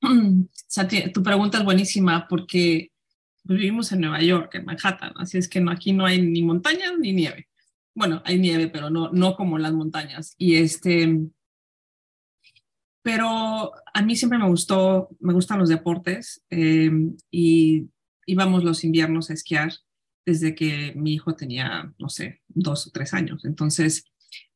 tu 1.14 1.22
pregunta 1.22 1.58
es 1.58 1.64
buenísima 1.64 2.26
porque 2.28 2.90
vivimos 3.44 3.92
en 3.92 4.00
Nueva 4.00 4.20
York, 4.20 4.54
en 4.54 4.64
Manhattan, 4.64 5.12
así 5.16 5.38
es 5.38 5.48
que 5.48 5.60
no, 5.60 5.70
aquí 5.70 5.92
no 5.92 6.04
hay 6.04 6.20
ni 6.20 6.42
montañas 6.42 6.92
ni 6.98 7.12
nieve. 7.12 7.48
Bueno, 7.94 8.20
hay 8.24 8.38
nieve, 8.38 8.68
pero 8.68 8.90
no, 8.90 9.10
no 9.12 9.36
como 9.36 9.58
las 9.58 9.72
montañas. 9.72 10.34
Y 10.36 10.56
este, 10.56 11.28
pero 13.02 13.72
a 13.92 14.02
mí 14.02 14.16
siempre 14.16 14.38
me 14.38 14.48
gustó, 14.48 15.08
me 15.20 15.32
gustan 15.32 15.60
los 15.60 15.68
deportes 15.68 16.42
eh, 16.50 16.90
y 17.30 17.88
íbamos 18.26 18.64
los 18.64 18.82
inviernos 18.82 19.30
a 19.30 19.34
esquiar 19.34 19.72
desde 20.26 20.54
que 20.56 20.94
mi 20.96 21.14
hijo 21.14 21.36
tenía, 21.36 21.94
no 21.98 22.08
sé, 22.08 22.42
dos 22.48 22.88
o 22.88 22.90
tres 22.90 23.14
años. 23.14 23.44
Entonces, 23.44 24.06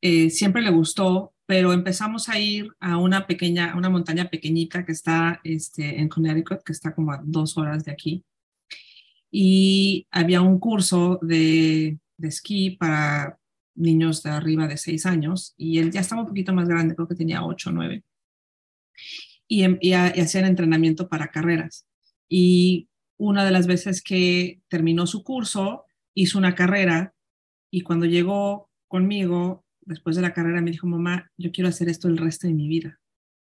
eh, 0.01 0.31
siempre 0.31 0.63
le 0.63 0.71
gustó, 0.71 1.35
pero 1.47 1.73
empezamos 1.73 2.29
a 2.29 2.39
ir 2.39 2.71
a 2.81 2.99
una 2.99 3.27
pequeña, 3.27 3.75
una 3.77 3.91
montaña 3.91 4.29
pequeñita 4.29 4.85
que 4.85 4.93
está 4.93 5.41
este, 5.45 6.01
en 6.01 6.09
Connecticut, 6.09 6.63
que 6.63 6.73
está 6.73 6.95
como 6.95 7.13
a 7.13 7.23
dos 7.25 7.57
horas 7.57 7.85
de 7.85 7.93
aquí. 7.93 8.25
Y 9.31 10.07
había 10.11 10.41
un 10.43 10.59
curso 10.59 11.19
de, 11.23 11.99
de 12.17 12.29
esquí 12.29 12.71
para 12.71 13.39
niños 13.75 14.23
de 14.23 14.31
arriba 14.31 14.67
de 14.67 14.77
seis 14.77 15.07
años 15.07 15.55
y 15.57 15.79
él 15.79 15.91
ya 15.93 16.01
estaba 16.01 16.23
un 16.23 16.29
poquito 16.29 16.53
más 16.53 16.69
grande, 16.69 16.95
creo 16.95 17.09
que 17.09 17.15
tenía 17.15 17.45
ocho 17.45 17.71
o 17.71 17.73
nueve. 17.73 18.05
Em, 19.49 19.79
y, 19.81 19.93
hacían 19.93 20.45
entrenamiento 20.45 21.09
para 21.09 21.29
carreras. 21.29 21.87
Y 22.29 22.89
una 23.17 23.45
de 23.45 23.51
las 23.51 23.67
veces 23.67 24.03
que 24.03 24.61
terminó 24.69 25.07
su 25.07 25.23
curso, 25.25 25.87
hizo 26.15 26.39
una 26.39 26.55
carrera 26.55 27.15
y 27.71 27.83
cuando 27.83 28.07
llegó 28.07 28.71
conmigo, 28.89 29.65
después 29.89 30.17
de 30.17 30.23
la 30.23 30.33
carrera, 30.33 30.61
me 30.61 30.71
dijo, 30.71 30.87
mamá, 30.87 31.31
yo 31.37 31.51
quiero 31.51 31.69
hacer 31.69 31.89
esto 31.89 32.09
el 32.09 32.19
resto 32.19 32.47
de 32.47 32.55
mi 32.55 32.69
vida. 32.69 32.99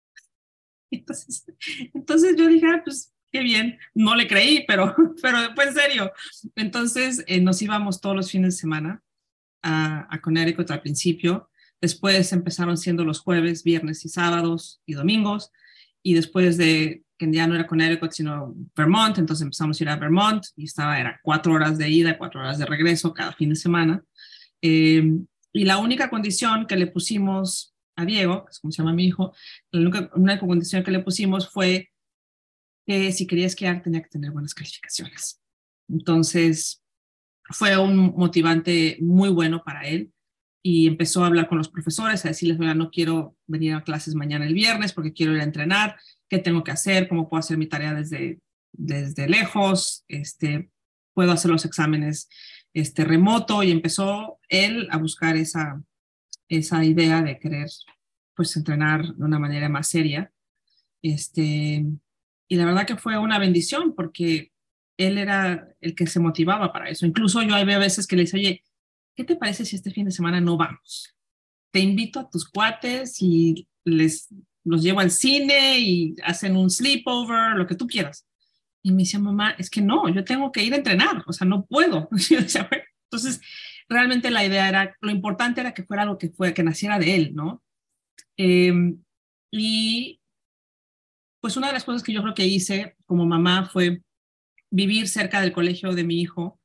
Entonces, 0.91 1.45
entonces 1.93 2.35
yo 2.37 2.47
dije, 2.47 2.65
ah, 2.65 2.81
pues 2.83 3.13
qué 3.29 3.41
bien, 3.41 3.77
no 3.93 4.15
le 4.15 4.25
creí, 4.25 4.63
pero, 4.65 4.95
pero 5.21 5.37
fue 5.53 5.65
en 5.65 5.73
serio. 5.73 6.11
Entonces 6.55 7.23
eh, 7.27 7.41
nos 7.41 7.61
íbamos 7.61 7.99
todos 7.99 8.15
los 8.15 8.31
fines 8.31 8.55
de 8.55 8.59
semana 8.59 9.03
a, 9.61 10.07
a 10.09 10.21
Connecticut 10.21 10.71
al 10.71 10.81
principio 10.81 11.49
Después 11.81 12.33
empezaron 12.33 12.77
siendo 12.77 13.05
los 13.05 13.19
jueves, 13.19 13.63
viernes 13.63 14.03
y 14.03 14.09
sábados 14.09 14.81
y 14.85 14.93
domingos. 14.93 15.51
Y 16.01 16.15
después 16.15 16.57
de 16.57 17.03
que 17.17 17.31
ya 17.31 17.47
no 17.47 17.55
era 17.55 17.67
Connecticut, 17.67 18.11
sino 18.11 18.55
Vermont, 18.75 19.17
entonces 19.17 19.43
empezamos 19.43 19.79
a 19.79 19.83
ir 19.83 19.89
a 19.89 19.95
Vermont 19.95 20.43
y 20.55 20.65
estaba, 20.65 20.99
era 20.99 21.19
cuatro 21.23 21.53
horas 21.53 21.77
de 21.77 21.89
ida, 21.89 22.17
cuatro 22.17 22.39
horas 22.39 22.57
de 22.57 22.65
regreso 22.65 23.13
cada 23.13 23.33
fin 23.33 23.49
de 23.49 23.55
semana. 23.55 24.03
Eh, 24.61 25.03
y 25.53 25.65
la 25.65 25.77
única 25.77 26.09
condición 26.09 26.67
que 26.67 26.75
le 26.75 26.87
pusimos 26.87 27.75
a 27.95 28.05
Diego, 28.05 28.45
que 28.45 28.51
es 28.51 28.59
como 28.59 28.71
se 28.71 28.77
llama 28.77 28.93
mi 28.93 29.05
hijo, 29.05 29.33
la 29.71 29.81
única, 29.81 30.11
única 30.15 30.39
condición 30.39 30.83
que 30.83 30.91
le 30.91 30.99
pusimos 30.99 31.49
fue 31.49 31.91
que 32.85 33.11
si 33.11 33.27
quería 33.27 33.47
esquiar 33.47 33.81
tenía 33.81 34.01
que 34.01 34.09
tener 34.09 34.31
buenas 34.31 34.53
calificaciones. 34.53 35.41
Entonces, 35.89 36.83
fue 37.49 37.77
un 37.77 38.13
motivante 38.15 38.97
muy 39.01 39.29
bueno 39.29 39.63
para 39.63 39.87
él 39.87 40.11
y 40.63 40.87
empezó 40.87 41.23
a 41.23 41.27
hablar 41.27 41.47
con 41.47 41.57
los 41.57 41.69
profesores, 41.69 42.25
a 42.25 42.29
decirles, 42.29 42.59
no 42.59 42.91
quiero 42.91 43.37
venir 43.45 43.73
a 43.73 43.83
clases 43.83 44.15
mañana 44.15 44.45
el 44.45 44.53
viernes 44.53 44.93
porque 44.93 45.13
quiero 45.13 45.33
ir 45.33 45.39
a 45.39 45.45
entrenar, 45.45 45.97
qué 46.29 46.39
tengo 46.39 46.63
que 46.63 46.71
hacer, 46.71 47.07
cómo 47.07 47.29
puedo 47.29 47.39
hacer 47.39 47.57
mi 47.57 47.67
tarea 47.67 47.93
desde, 47.93 48.41
desde 48.73 49.29
lejos, 49.29 50.03
este, 50.07 50.69
puedo 51.13 51.31
hacer 51.31 51.51
los 51.51 51.63
exámenes 51.63 52.29
este, 52.73 53.05
remoto 53.05 53.63
y 53.63 53.71
empezó 53.71 54.39
él 54.49 54.87
a 54.91 54.97
buscar 54.97 55.35
esa, 55.37 55.81
esa 56.47 56.83
idea 56.83 57.21
de 57.21 57.39
querer 57.39 57.69
pues 58.35 58.55
entrenar 58.55 59.15
de 59.15 59.23
una 59.23 59.39
manera 59.39 59.67
más 59.67 59.87
seria. 59.87 60.31
Este, 61.01 61.85
y 62.47 62.55
la 62.55 62.65
verdad 62.65 62.85
que 62.85 62.97
fue 62.97 63.17
una 63.17 63.39
bendición 63.39 63.95
porque 63.95 64.51
él 64.97 65.17
era 65.17 65.69
el 65.81 65.95
que 65.95 66.07
se 66.07 66.19
motivaba 66.19 66.71
para 66.71 66.89
eso. 66.89 67.05
Incluso 67.05 67.41
yo 67.41 67.55
hay 67.55 67.65
veces 67.65 68.07
que 68.07 68.15
le 68.15 68.23
dice, 68.23 68.37
oye, 68.37 68.63
¿qué 69.15 69.23
te 69.23 69.35
parece 69.35 69.65
si 69.65 69.75
este 69.75 69.91
fin 69.91 70.05
de 70.05 70.11
semana 70.11 70.39
no 70.41 70.57
vamos? 70.57 71.15
Te 71.71 71.79
invito 71.79 72.19
a 72.19 72.29
tus 72.29 72.49
cuates 72.49 73.21
y 73.21 73.67
les 73.83 74.29
los 74.67 74.83
llevo 74.83 74.99
al 74.99 75.11
cine 75.11 75.79
y 75.79 76.15
hacen 76.23 76.57
un 76.57 76.69
sleepover, 76.69 77.55
lo 77.55 77.65
que 77.65 77.75
tú 77.75 77.87
quieras. 77.87 78.26
Y 78.87 78.91
me 78.91 79.03
decía, 79.03 79.19
mamá, 79.19 79.51
es 79.57 79.69
que 79.69 79.81
no, 79.81 80.07
yo 80.07 80.23
tengo 80.23 80.49
que 80.49 80.63
ir 80.63 80.73
a 80.73 80.77
entrenar, 80.77 81.21
o 81.27 81.33
sea, 81.33 81.45
no 81.45 81.65
puedo. 81.65 82.07
Entonces, 83.09 83.41
realmente 83.89 84.31
la 84.31 84.45
idea 84.45 84.69
era, 84.69 84.95
lo 85.01 85.11
importante 85.11 85.59
era 85.59 85.73
que 85.73 85.83
fuera 85.83 86.03
algo 86.03 86.17
que, 86.17 86.29
fue, 86.29 86.53
que 86.53 86.63
naciera 86.63 86.97
de 86.97 87.13
él, 87.13 87.35
¿no? 87.35 87.61
Em, 88.37 89.03
y 89.51 90.21
pues 91.41 91.57
una 91.57 91.67
de 91.67 91.73
las 91.73 91.83
cosas 91.83 92.01
que 92.01 92.13
yo 92.13 92.21
creo 92.21 92.33
que 92.33 92.47
hice 92.47 92.95
como 93.05 93.25
mamá 93.25 93.65
fue 93.65 94.01
vivir 94.71 95.09
cerca 95.09 95.41
del 95.41 95.51
colegio 95.51 95.91
de 95.91 96.05
mi 96.05 96.21
hijo 96.21 96.61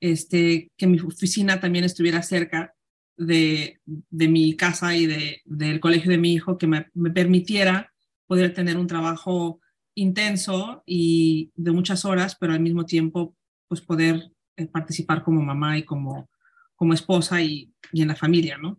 este, 0.00 0.70
que 0.78 0.86
mi 0.86 0.98
oficina 1.00 1.60
también 1.60 1.84
estuviera 1.84 2.22
cerca 2.22 2.74
de, 3.18 3.80
de 3.84 4.28
mi 4.28 4.56
casa 4.56 4.96
y 4.96 5.04
de, 5.04 5.42
del 5.44 5.80
colegio 5.80 6.10
de 6.10 6.18
mi 6.18 6.32
hijo, 6.32 6.56
que 6.56 6.66
me, 6.66 6.86
permitiera 7.14 7.92
poder 8.26 8.54
tener 8.54 8.78
un 8.78 8.86
trabajo 8.86 9.60
intenso 9.96 10.82
y 10.86 11.50
de 11.56 11.72
muchas 11.72 12.04
horas, 12.04 12.36
pero 12.38 12.52
al 12.52 12.60
mismo 12.60 12.84
tiempo 12.84 13.34
pues 13.66 13.80
poder 13.80 14.30
eh, 14.56 14.66
participar 14.66 15.24
como 15.24 15.42
mamá 15.42 15.76
y 15.76 15.84
como, 15.84 16.28
como 16.76 16.94
esposa 16.94 17.42
y, 17.42 17.74
y 17.92 18.02
en 18.02 18.08
la 18.08 18.14
familia, 18.14 18.58
¿no? 18.58 18.78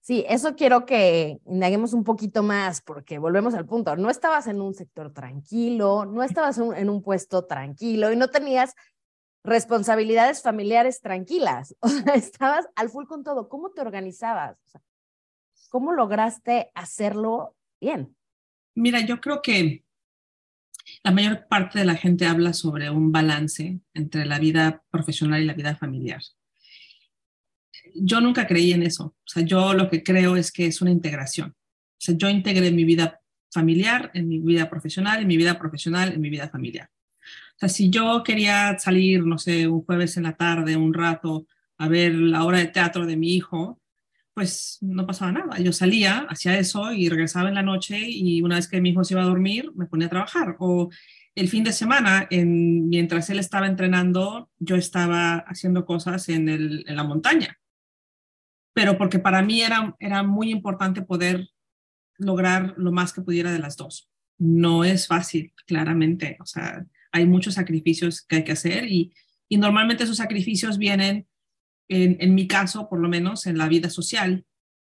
Sí, 0.00 0.24
eso 0.28 0.54
quiero 0.54 0.84
que 0.84 1.40
indaguemos 1.46 1.94
un 1.94 2.04
poquito 2.04 2.42
más, 2.42 2.82
porque 2.82 3.18
volvemos 3.18 3.54
al 3.54 3.64
punto. 3.64 3.96
No 3.96 4.10
estabas 4.10 4.46
en 4.48 4.60
un 4.60 4.74
sector 4.74 5.14
tranquilo, 5.14 6.04
no 6.04 6.22
estabas 6.22 6.58
en 6.58 6.90
un 6.90 7.00
puesto 7.02 7.46
tranquilo 7.46 8.12
y 8.12 8.16
no 8.16 8.28
tenías 8.28 8.74
responsabilidades 9.44 10.42
familiares 10.42 11.00
tranquilas. 11.00 11.74
O 11.80 11.88
sea, 11.88 12.14
estabas 12.14 12.66
al 12.76 12.90
full 12.90 13.06
con 13.06 13.24
todo. 13.24 13.48
¿Cómo 13.48 13.70
te 13.70 13.80
organizabas? 13.80 14.58
¿Cómo 15.70 15.92
lograste 15.92 16.70
hacerlo 16.74 17.54
bien? 17.80 18.14
Mira, 18.74 19.00
yo 19.00 19.20
creo 19.20 19.40
que 19.42 19.84
la 21.02 21.10
mayor 21.10 21.46
parte 21.48 21.78
de 21.78 21.84
la 21.84 21.96
gente 21.96 22.26
habla 22.26 22.52
sobre 22.52 22.90
un 22.90 23.12
balance 23.12 23.80
entre 23.94 24.26
la 24.26 24.38
vida 24.38 24.82
profesional 24.90 25.42
y 25.42 25.46
la 25.46 25.54
vida 25.54 25.76
familiar 25.76 26.20
yo 27.94 28.20
nunca 28.20 28.46
creí 28.46 28.72
en 28.72 28.82
eso. 28.82 29.04
O 29.04 29.26
sea, 29.26 29.42
yo 29.44 29.74
lo 29.74 29.88
que 29.88 30.02
creo 30.02 30.36
es 30.36 30.52
que 30.52 30.66
es 30.66 30.82
una 30.82 30.90
integración. 30.90 31.50
O 31.50 31.98
sea, 31.98 32.16
yo 32.16 32.28
integré 32.28 32.70
mi 32.70 32.84
vida 32.84 33.20
familiar, 33.52 34.10
en 34.14 34.28
mi 34.28 34.40
vida 34.40 34.68
profesional, 34.68 35.20
en 35.20 35.28
mi 35.28 35.36
vida 35.36 35.58
profesional, 35.58 36.12
en 36.12 36.20
mi 36.20 36.28
vida 36.28 36.48
familiar. 36.48 36.90
O 37.56 37.58
sea, 37.58 37.68
si 37.68 37.88
yo 37.88 38.22
quería 38.24 38.78
salir, 38.78 39.24
no 39.24 39.38
sé, 39.38 39.68
un 39.68 39.84
jueves 39.84 40.16
en 40.16 40.24
la 40.24 40.36
tarde, 40.36 40.76
un 40.76 40.92
rato, 40.92 41.46
a 41.78 41.88
ver 41.88 42.14
la 42.14 42.44
obra 42.44 42.58
de 42.58 42.66
teatro 42.66 43.06
de 43.06 43.16
mi 43.16 43.34
hijo, 43.34 43.80
pues 44.34 44.78
no 44.80 45.06
pasaba 45.06 45.32
nada. 45.32 45.58
Yo 45.60 45.72
salía, 45.72 46.26
hacía 46.28 46.58
eso 46.58 46.92
y 46.92 47.08
regresaba 47.08 47.48
en 47.48 47.54
la 47.54 47.62
noche 47.62 47.98
y 48.00 48.42
una 48.42 48.56
vez 48.56 48.68
que 48.68 48.80
mi 48.80 48.90
hijo 48.90 49.04
se 49.04 49.14
iba 49.14 49.22
a 49.22 49.26
dormir, 49.26 49.70
me 49.76 49.86
ponía 49.86 50.08
a 50.08 50.10
trabajar. 50.10 50.56
O 50.58 50.90
el 51.36 51.48
fin 51.48 51.62
de 51.62 51.72
semana, 51.72 52.26
en, 52.30 52.88
mientras 52.88 53.30
él 53.30 53.38
estaba 53.38 53.68
entrenando, 53.68 54.50
yo 54.58 54.74
estaba 54.74 55.36
haciendo 55.46 55.86
cosas 55.86 56.28
en, 56.28 56.84
la 56.84 57.04
montaña 57.04 57.58
pero 58.76 58.98
porque 58.98 59.20
para 59.20 59.40
mí 59.40 59.62
era, 59.62 60.24
muy 60.24 60.50
importante 60.50 61.00
poder 61.00 61.48
lograr 62.18 62.74
lo 62.76 62.90
más 62.90 63.12
que 63.12 63.22
pudiera 63.22 63.52
de 63.52 63.60
las 63.60 63.76
dos. 63.76 64.10
No 64.36 64.82
es 64.82 65.06
fácil, 65.06 65.52
claramente, 65.64 66.36
o 66.40 66.44
sea, 66.44 66.84
hay 67.12 67.24
muchos 67.24 67.54
sacrificios 67.54 68.22
que 68.22 68.34
hay 68.34 68.44
que 68.44 68.50
hacer 68.50 68.86
y 68.90 69.12
normalmente 69.48 70.02
esos 70.02 70.16
sacrificios 70.16 70.76
vienen, 70.76 71.28
en, 71.88 72.16
en, 72.20 72.34
mi 72.34 72.46
caso, 72.46 72.88
por 72.88 73.00
lo 73.00 73.08
menos, 73.08 73.46
en 73.46 73.58
la 73.58 73.68
vida 73.68 73.90
social. 73.90 74.44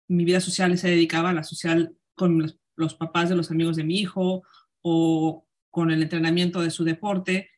Mi 0.08 0.24
vida 0.24 0.40
social 0.40 0.76
se 0.78 0.88
dedicaba 0.88 1.30
a 1.30 1.34
la 1.34 1.44
social 1.44 1.96
con 2.14 2.52
los, 2.76 2.94
papás 2.94 3.28
de 3.28 3.36
los 3.36 3.50
amigos 3.50 3.76
de 3.76 3.84
mi 3.84 3.98
hijo 3.98 4.42
o 4.82 5.46
con 5.70 5.90
el 5.90 6.02
entrenamiento 6.02 6.60
de 6.60 6.70
su 6.70 6.84
deporte, 6.84 7.50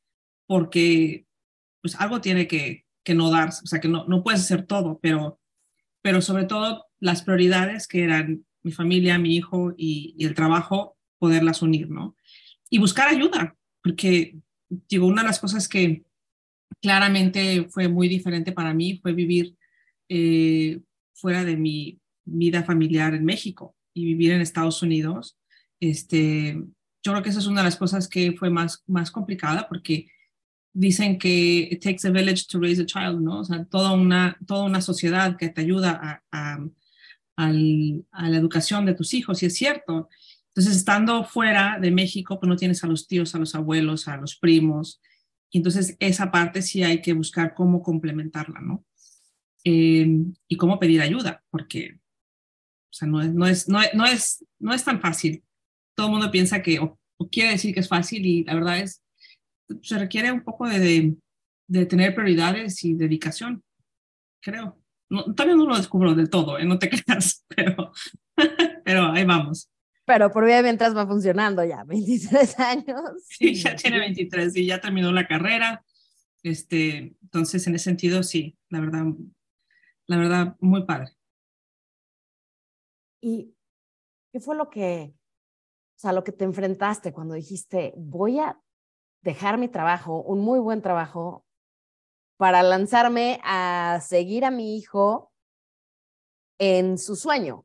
porque 0.47 1.27
pues 1.81 1.95
algo 1.97 2.21
tiene 2.21 2.47
que, 2.47 2.87
que 3.03 3.15
no 3.15 3.31
darse, 3.31 3.63
o 3.65 3.67
sea, 3.67 3.81
que 3.81 3.89
no, 3.89 4.05
no 4.07 4.23
puedes 4.23 4.41
hacer 4.41 4.67
todo, 4.67 4.99
pero 5.01 5.41
pero 6.05 6.21
sobre 6.21 6.45
todo 6.45 6.85
las 7.01 7.23
prioridades 7.23 7.89
que 7.89 8.05
eran 8.05 8.45
mi 8.63 8.73
familia, 8.73 9.19
mi 9.19 9.35
hijo 9.37 9.73
y, 9.75 10.15
el 10.19 10.35
trabajo, 10.35 10.99
poderlas 11.19 11.63
unir, 11.63 11.89
¿no? 11.89 12.15
Y 12.69 12.77
buscar 12.77 13.09
ayuda, 13.09 13.57
porque 13.83 14.37
digo, 14.69 15.07
una 15.07 15.23
de 15.23 15.29
las 15.29 15.41
cosas 15.41 15.67
que 15.67 16.04
claramente 16.81 17.67
fue 17.71 17.89
muy 17.89 18.09
diferente 18.09 18.53
para 18.53 18.75
mí 18.75 18.99
fue 19.03 19.13
vivir 19.13 19.57
eh, 20.09 20.81
fuera 21.15 21.45
de 21.45 21.57
mi 21.57 21.99
vida 22.25 22.65
familiar 22.65 23.15
en 23.15 23.25
México 23.25 23.75
y 23.93 24.05
vivir 24.05 24.33
en 24.33 24.41
Estados 24.41 24.83
Unidos. 24.83 25.39
Este, 25.81 26.55
yo 27.03 27.13
creo 27.13 27.23
que 27.23 27.31
esa 27.31 27.39
es 27.39 27.47
una 27.47 27.61
de 27.61 27.69
las 27.69 27.77
cosas 27.77 28.09
que 28.09 28.33
fue 28.33 28.51
más, 28.51 28.83
más 28.87 29.11
complicada 29.11 29.69
porque 29.69 30.07
dicen 30.73 31.19
que 31.19 31.69
it 31.71 31.83
takes 31.83 32.07
a 32.07 32.11
village 32.11 32.47
to 32.49 32.59
raise 32.59 32.83
a 32.83 32.87
child, 32.87 33.21
¿no? 33.21 33.41
O 33.41 33.45
sea, 33.45 33.65
toda 33.65 33.93
una, 33.93 34.37
toda 34.47 34.65
una 34.65 34.81
sociedad 34.81 35.37
que 35.37 35.49
te 35.49 35.61
ayuda 35.61 36.23
a, 36.33 36.59
a, 37.37 37.53
la 37.53 38.37
educación 38.37 38.85
de 38.85 38.95
tus 38.95 39.15
hijos, 39.15 39.43
y 39.43 39.47
es 39.47 39.55
cierto. 39.55 40.09
Entonces, 40.49 40.77
estando 40.77 41.25
fuera 41.25 41.79
de 41.81 41.91
México, 41.91 42.39
pues 42.39 42.49
no 42.49 42.57
tienes 42.57 42.83
a 42.85 42.87
los 42.87 43.07
tíos, 43.07 43.35
a 43.35 43.39
los 43.39 43.55
abuelos, 43.55 44.09
a 44.09 44.17
los 44.17 44.37
primos. 44.37 45.01
Y 45.55 45.59
entonces, 45.59 45.97
esa 46.01 46.33
parte 46.33 46.63
sí 46.63 46.83
hay 46.83 47.01
que 47.01 47.13
buscar 47.13 47.55
cómo 47.55 47.81
complementarla, 47.81 48.61
¿no? 48.61 48.85
Eh, 49.63 50.05
y 50.49 50.57
cómo 50.57 50.81
pedir 50.81 51.01
ayuda, 51.01 51.45
porque, 51.49 51.95
o 51.95 52.93
sea, 52.93 53.07
no 53.07 53.23
es, 53.23 53.33
no 53.33 53.47
es, 53.47 53.69
no 53.69 53.81
es, 53.81 53.95
no 53.95 54.05
es, 54.05 54.45
no 54.59 54.75
es 54.75 54.83
tan 54.83 55.01
fácil. 55.01 55.45
Todo 55.95 56.09
el 56.09 56.13
mundo 56.15 56.33
piensa 56.33 56.61
que, 56.61 56.81
o 56.81 56.99
quiere 57.31 57.53
decir 57.53 57.73
que 57.73 57.79
es 57.79 57.89
fácil, 57.89 58.27
y 58.27 58.43
la 58.43 58.55
verdad 58.55 58.81
es, 58.81 59.01
se 59.81 59.97
requiere 59.97 60.33
un 60.33 60.43
poco 60.43 60.69
de, 60.69 61.15
de, 61.69 61.87
tener 61.87 62.17
prioridades 62.17 62.83
y 62.85 62.95
dedicación, 62.95 63.63
creo. 64.43 64.83
No, 65.09 65.37
también 65.37 65.59
no 65.59 65.67
lo 65.67 65.77
descubro 65.77 66.17
del 66.17 66.31
todo, 66.31 66.59
¿eh? 66.59 66.65
no 66.65 66.81
te 66.81 66.91
creas, 66.91 67.45
pero, 67.47 67.93
pero 68.85 69.13
ahí 69.13 69.25
vamos. 69.25 69.71
Pero 70.05 70.31
por 70.31 70.45
bien 70.45 70.63
mientras 70.63 70.97
va 70.97 71.07
funcionando 71.07 71.65
ya, 71.65 71.85
23 71.87 72.59
años. 72.61 73.25
Sí, 73.27 73.55
ya 73.55 73.75
tiene 73.75 73.99
23 73.99 74.57
y 74.57 74.67
ya 74.67 74.81
terminó 74.81 75.13
la 75.13 75.27
carrera. 75.27 75.85
Este, 76.43 77.17
entonces, 77.23 77.67
en 77.67 77.75
ese 77.75 77.85
sentido, 77.85 78.23
sí, 78.23 78.59
la 78.69 78.81
verdad, 78.81 79.05
la 80.07 80.17
verdad, 80.19 80.57
muy 80.61 80.85
padre. 80.85 81.13
¿Y 83.23 83.55
qué 84.31 84.41
fue 84.41 84.55
lo 84.55 84.69
que, 84.69 85.15
o 85.15 85.99
sea, 85.99 86.13
lo 86.13 86.23
que 86.23 86.33
te 86.33 86.45
enfrentaste 86.45 87.15
cuando 87.15 87.35
dijiste, 87.35 87.95
voy 87.97 88.39
a 88.41 88.61
dejar 89.23 89.57
mi 89.57 89.69
trabajo, 89.69 90.21
un 90.23 90.41
muy 90.41 90.61
buen 90.61 90.83
trabajo, 90.83 91.47
para 92.37 92.63
lanzarme 92.63 93.41
a 93.43 94.01
seguir 94.03 94.45
a 94.45 94.51
mi 94.51 94.77
hijo 94.77 95.33
en 96.59 96.99
su 96.99 97.17
sueño. 97.17 97.65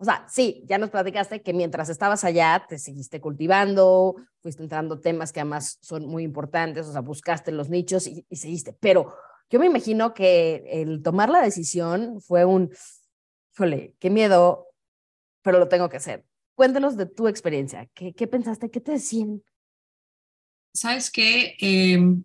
O 0.00 0.04
sea, 0.04 0.26
sí, 0.28 0.64
ya 0.66 0.78
nos 0.78 0.88
platicaste 0.88 1.42
que 1.42 1.52
mientras 1.52 1.90
estabas 1.90 2.24
allá 2.24 2.64
te 2.66 2.78
seguiste 2.78 3.20
cultivando, 3.20 4.16
fuiste 4.40 4.62
entrando 4.62 4.98
temas 4.98 5.30
que 5.30 5.40
además 5.40 5.78
son 5.82 6.06
muy 6.06 6.22
importantes, 6.22 6.86
o 6.86 6.92
sea, 6.92 7.02
buscaste 7.02 7.52
los 7.52 7.68
nichos 7.68 8.06
y, 8.06 8.24
y 8.30 8.36
seguiste. 8.36 8.72
Pero 8.80 9.14
yo 9.50 9.60
me 9.60 9.66
imagino 9.66 10.14
que 10.14 10.64
el 10.72 11.02
tomar 11.02 11.28
la 11.28 11.42
decisión 11.42 12.20
fue 12.22 12.46
un, 12.46 12.72
híjole, 13.52 13.94
qué 13.98 14.08
miedo, 14.08 14.68
pero 15.42 15.58
lo 15.58 15.68
tengo 15.68 15.90
que 15.90 15.98
hacer. 15.98 16.24
Cuéntanos 16.54 16.96
de 16.96 17.06
tu 17.06 17.28
experiencia. 17.28 17.86
¿Qué, 17.94 18.26
pensaste? 18.26 18.70
¿Qué 18.70 18.80
te 18.80 18.92
decían? 18.92 19.42
sabes 20.72 21.10
que 21.10 21.56
em, 21.58 22.24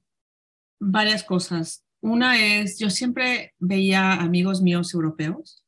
varias 0.80 1.24
cosas. 1.24 1.84
Una 2.00 2.40
es, 2.40 2.78
yo 2.78 2.90
siempre 2.90 3.54
veía 3.60 4.14
amigos 4.14 4.62
míos 4.62 4.94
europeos 4.94 5.65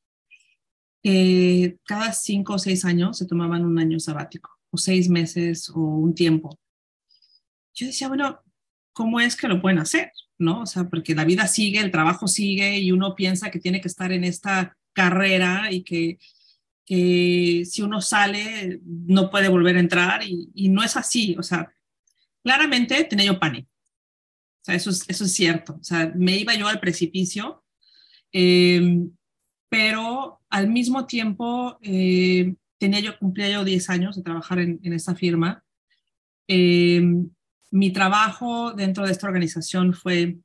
que 1.08 1.78
cada 1.86 2.12
cinco 2.12 2.56
o 2.56 2.60
seis 2.60 2.84
años 2.84 3.18
se 3.18 3.26
tomaban 3.26 3.64
un 3.64 3.80
año 3.80 3.98
sabático, 3.98 4.52
o 4.72 4.78
seis 4.78 5.08
meses, 5.08 5.70
o 5.70 5.80
un 5.80 6.14
tiempo. 6.14 6.60
Yo 7.74 7.88
decía, 7.88 8.10
bueno, 8.10 8.42
¿cómo 8.92 9.22
es 9.22 9.38
que 9.38 9.48
lo 9.48 9.62
pueden 9.62 9.80
hacer? 9.80 10.12
¿No? 10.38 10.64
O 10.64 10.66
sea, 10.66 10.84
porque 10.90 11.16
la 11.16 11.24
vida 11.24 11.48
sigue, 11.48 11.80
el 11.80 11.92
trabajo 11.92 12.28
sigue 12.28 12.78
y 12.80 12.92
uno 12.92 13.16
piensa 13.16 13.50
que 13.52 13.60
tiene 13.62 13.80
que 13.80 13.88
estar 13.88 14.12
en 14.12 14.26
esta 14.26 14.78
carrera 14.92 15.72
y 15.72 15.84
que, 15.84 16.18
que 16.86 17.64
si 17.64 17.82
uno 17.84 18.02
sale 18.02 18.82
no 18.84 19.30
puede 19.30 19.48
volver 19.48 19.78
a 19.78 19.80
entrar 19.80 20.24
y, 20.24 20.52
y 20.56 20.68
no 20.68 20.84
es 20.84 20.98
así. 20.98 21.38
O 21.40 21.44
sea, 21.44 21.74
claramente 22.44 23.02
tenía 23.06 23.28
yo 23.28 23.40
pánico. 23.40 23.70
O 23.72 24.66
sea, 24.66 24.76
eso 24.76 24.90
es, 24.90 25.06
eso 25.08 25.24
es 25.24 25.34
cierto. 25.34 25.78
O 25.80 25.84
sea, 25.86 26.12
me 26.18 26.36
iba 26.36 26.54
yo 26.54 26.68
al 26.68 26.82
precipicio, 26.82 27.64
eh, 28.34 29.08
pero 29.70 30.40
al 30.50 30.70
mismo 30.70 31.06
tiempo 31.06 31.78
eh, 31.82 32.56
tenía 32.78 33.00
yo, 33.00 33.18
cumplía 33.18 33.50
yo 33.50 33.64
10 33.64 33.90
años 33.90 34.16
de 34.16 34.24
trabajar 34.24 34.60
en, 34.60 34.80
en 34.84 34.94
esta 34.94 35.16
firma. 35.16 35.64
Eh, 36.48 37.02
mi 37.72 37.92
trabajo 37.92 38.74
dentro 38.74 39.06
de 39.06 39.12
esta 39.12 39.28
organización 39.28 39.94
fue 39.94 40.38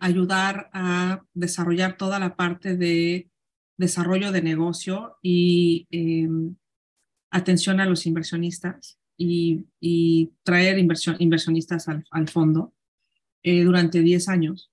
ayudar 0.00 0.70
a 0.72 1.22
desarrollar 1.32 1.96
toda 1.96 2.18
la 2.18 2.34
parte 2.34 2.76
de 2.76 3.30
desarrollo 3.76 4.32
de 4.32 4.42
negocio 4.42 5.18
y 5.22 5.86
atención 7.30 7.80
a 7.80 7.86
los 7.86 8.06
inversionistas 8.06 8.98
y, 9.16 10.32
traer 10.42 10.78
inversión, 10.78 11.16
inversionistas 11.18 11.88
al, 11.88 12.28
fondo 12.28 12.74
eh, 13.42 13.64
durante 13.64 14.00
10 14.00 14.28
años, 14.28 14.70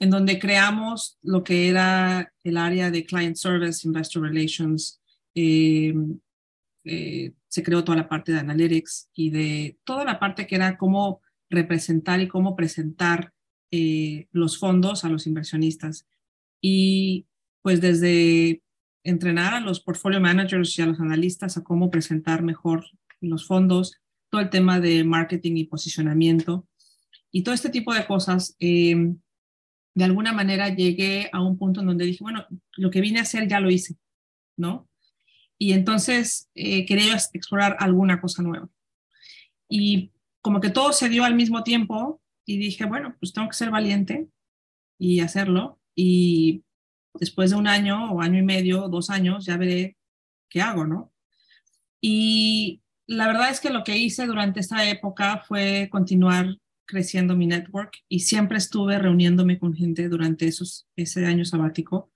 en 0.00 0.10
donde 0.10 0.38
creamos 0.38 1.18
lo 1.22 1.44
que 1.44 1.68
era 1.68 2.32
el 2.44 2.56
área 2.56 2.90
de 2.90 3.04
Client 3.04 3.36
Service, 3.36 3.86
Investor 3.86 4.22
Relations, 4.22 5.00
eh, 5.34 5.94
eh, 6.84 7.32
se 7.48 7.62
creó 7.62 7.84
toda 7.84 7.98
la 7.98 8.08
parte 8.08 8.32
de 8.32 8.40
Analytics 8.40 9.10
y 9.14 9.30
de 9.30 9.78
toda 9.84 10.04
la 10.04 10.18
parte 10.18 10.46
que 10.46 10.56
era 10.56 10.76
cómo 10.76 11.20
representar 11.48 12.20
y 12.20 12.28
cómo 12.28 12.56
presentar 12.56 13.32
los 14.32 14.58
fondos 14.58 15.02
a 15.02 15.08
los 15.08 15.26
inversionistas. 15.26 16.06
Y 16.60 17.26
pues 17.62 17.80
desde 17.80 18.62
entrenar 19.04 19.54
a 19.54 19.60
los 19.60 19.80
portfolio 19.80 20.20
managers 20.20 20.78
y 20.78 20.82
a 20.82 20.86
los 20.86 21.00
analistas 21.00 21.56
a 21.56 21.64
cómo 21.64 21.90
presentar 21.90 22.42
mejor 22.42 22.84
los 23.20 23.46
fondos, 23.46 24.00
todo 24.30 24.40
el 24.40 24.50
tema 24.50 24.80
de 24.80 25.04
marketing 25.04 25.56
y 25.56 25.64
posicionamiento 25.64 26.66
y 27.30 27.42
todo 27.42 27.54
este 27.54 27.70
tipo 27.70 27.94
de 27.94 28.06
cosas. 28.06 28.56
Eh, 28.58 29.14
de 29.94 30.04
alguna 30.04 30.32
manera 30.32 30.68
llegué 30.68 31.28
a 31.32 31.42
un 31.42 31.58
punto 31.58 31.80
en 31.80 31.86
donde 31.86 32.06
dije, 32.06 32.22
bueno, 32.24 32.46
lo 32.76 32.90
que 32.90 33.00
vine 33.00 33.18
a 33.18 33.22
hacer 33.22 33.46
ya 33.48 33.60
lo 33.60 33.70
hice, 33.70 33.96
¿no? 34.56 34.88
Y 35.58 35.72
entonces 35.72 36.50
eh, 36.54 36.86
quería 36.86 37.14
explorar 37.14 37.76
alguna 37.78 38.20
cosa 38.20 38.42
nueva. 38.42 38.68
Y 39.68 40.12
como 40.40 40.60
que 40.60 40.70
todo 40.70 40.92
se 40.92 41.08
dio 41.08 41.24
al 41.24 41.34
mismo 41.34 41.62
tiempo 41.62 42.20
y 42.44 42.58
dije, 42.58 42.84
bueno, 42.84 43.16
pues 43.20 43.32
tengo 43.32 43.48
que 43.48 43.56
ser 43.56 43.70
valiente 43.70 44.28
y 44.98 45.20
hacerlo. 45.20 45.80
Y 45.94 46.64
después 47.14 47.50
de 47.50 47.56
un 47.56 47.68
año 47.68 48.12
o 48.12 48.20
año 48.20 48.38
y 48.38 48.42
medio, 48.42 48.88
dos 48.88 49.10
años, 49.10 49.44
ya 49.44 49.56
veré 49.56 49.96
qué 50.48 50.60
hago, 50.60 50.86
¿no? 50.86 51.12
Y 52.00 52.82
la 53.06 53.26
verdad 53.26 53.50
es 53.50 53.60
que 53.60 53.70
lo 53.70 53.84
que 53.84 53.96
hice 53.96 54.26
durante 54.26 54.60
esta 54.60 54.88
época 54.88 55.44
fue 55.46 55.88
continuar 55.90 56.56
creciendo 56.86 57.36
mi 57.36 57.46
network 57.46 57.98
y 58.08 58.20
siempre 58.20 58.58
estuve 58.58 58.98
reuniéndome 58.98 59.58
con 59.58 59.74
gente 59.74 60.08
durante 60.08 60.46
esos, 60.46 60.86
ese 60.96 61.24
año 61.26 61.44
sabático 61.44 62.12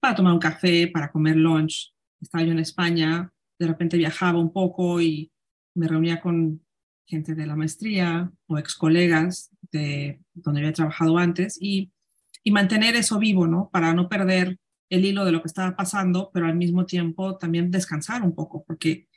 para 0.00 0.14
tomar 0.14 0.32
un 0.32 0.38
café, 0.38 0.88
para 0.88 1.10
comer 1.10 1.36
lunch. 1.36 1.94
Estaba 2.20 2.44
yo 2.44 2.52
en 2.52 2.58
España, 2.58 3.32
de 3.58 3.66
repente 3.66 3.96
viajaba 3.96 4.38
un 4.38 4.52
poco 4.52 5.00
y 5.00 5.30
me 5.74 5.88
reunía 5.88 6.20
con 6.20 6.64
gente 7.06 7.34
de 7.34 7.46
la 7.46 7.56
maestría 7.56 8.30
o 8.46 8.58
ex 8.58 8.74
colegas 8.74 9.50
de 9.70 10.20
donde 10.34 10.60
había 10.60 10.72
trabajado 10.72 11.18
antes 11.18 11.58
y, 11.60 11.92
y 12.42 12.50
mantener 12.50 12.96
eso 12.96 13.18
vivo, 13.18 13.46
¿no? 13.46 13.70
Para 13.70 13.94
no 13.94 14.08
perder 14.08 14.58
el 14.90 15.04
hilo 15.04 15.24
de 15.24 15.32
lo 15.32 15.40
que 15.40 15.48
estaba 15.48 15.74
pasando, 15.74 16.30
pero 16.34 16.46
al 16.46 16.56
mismo 16.56 16.84
tiempo 16.84 17.38
también 17.38 17.70
descansar 17.70 18.22
un 18.22 18.34
poco, 18.34 18.64
porque 18.64 19.08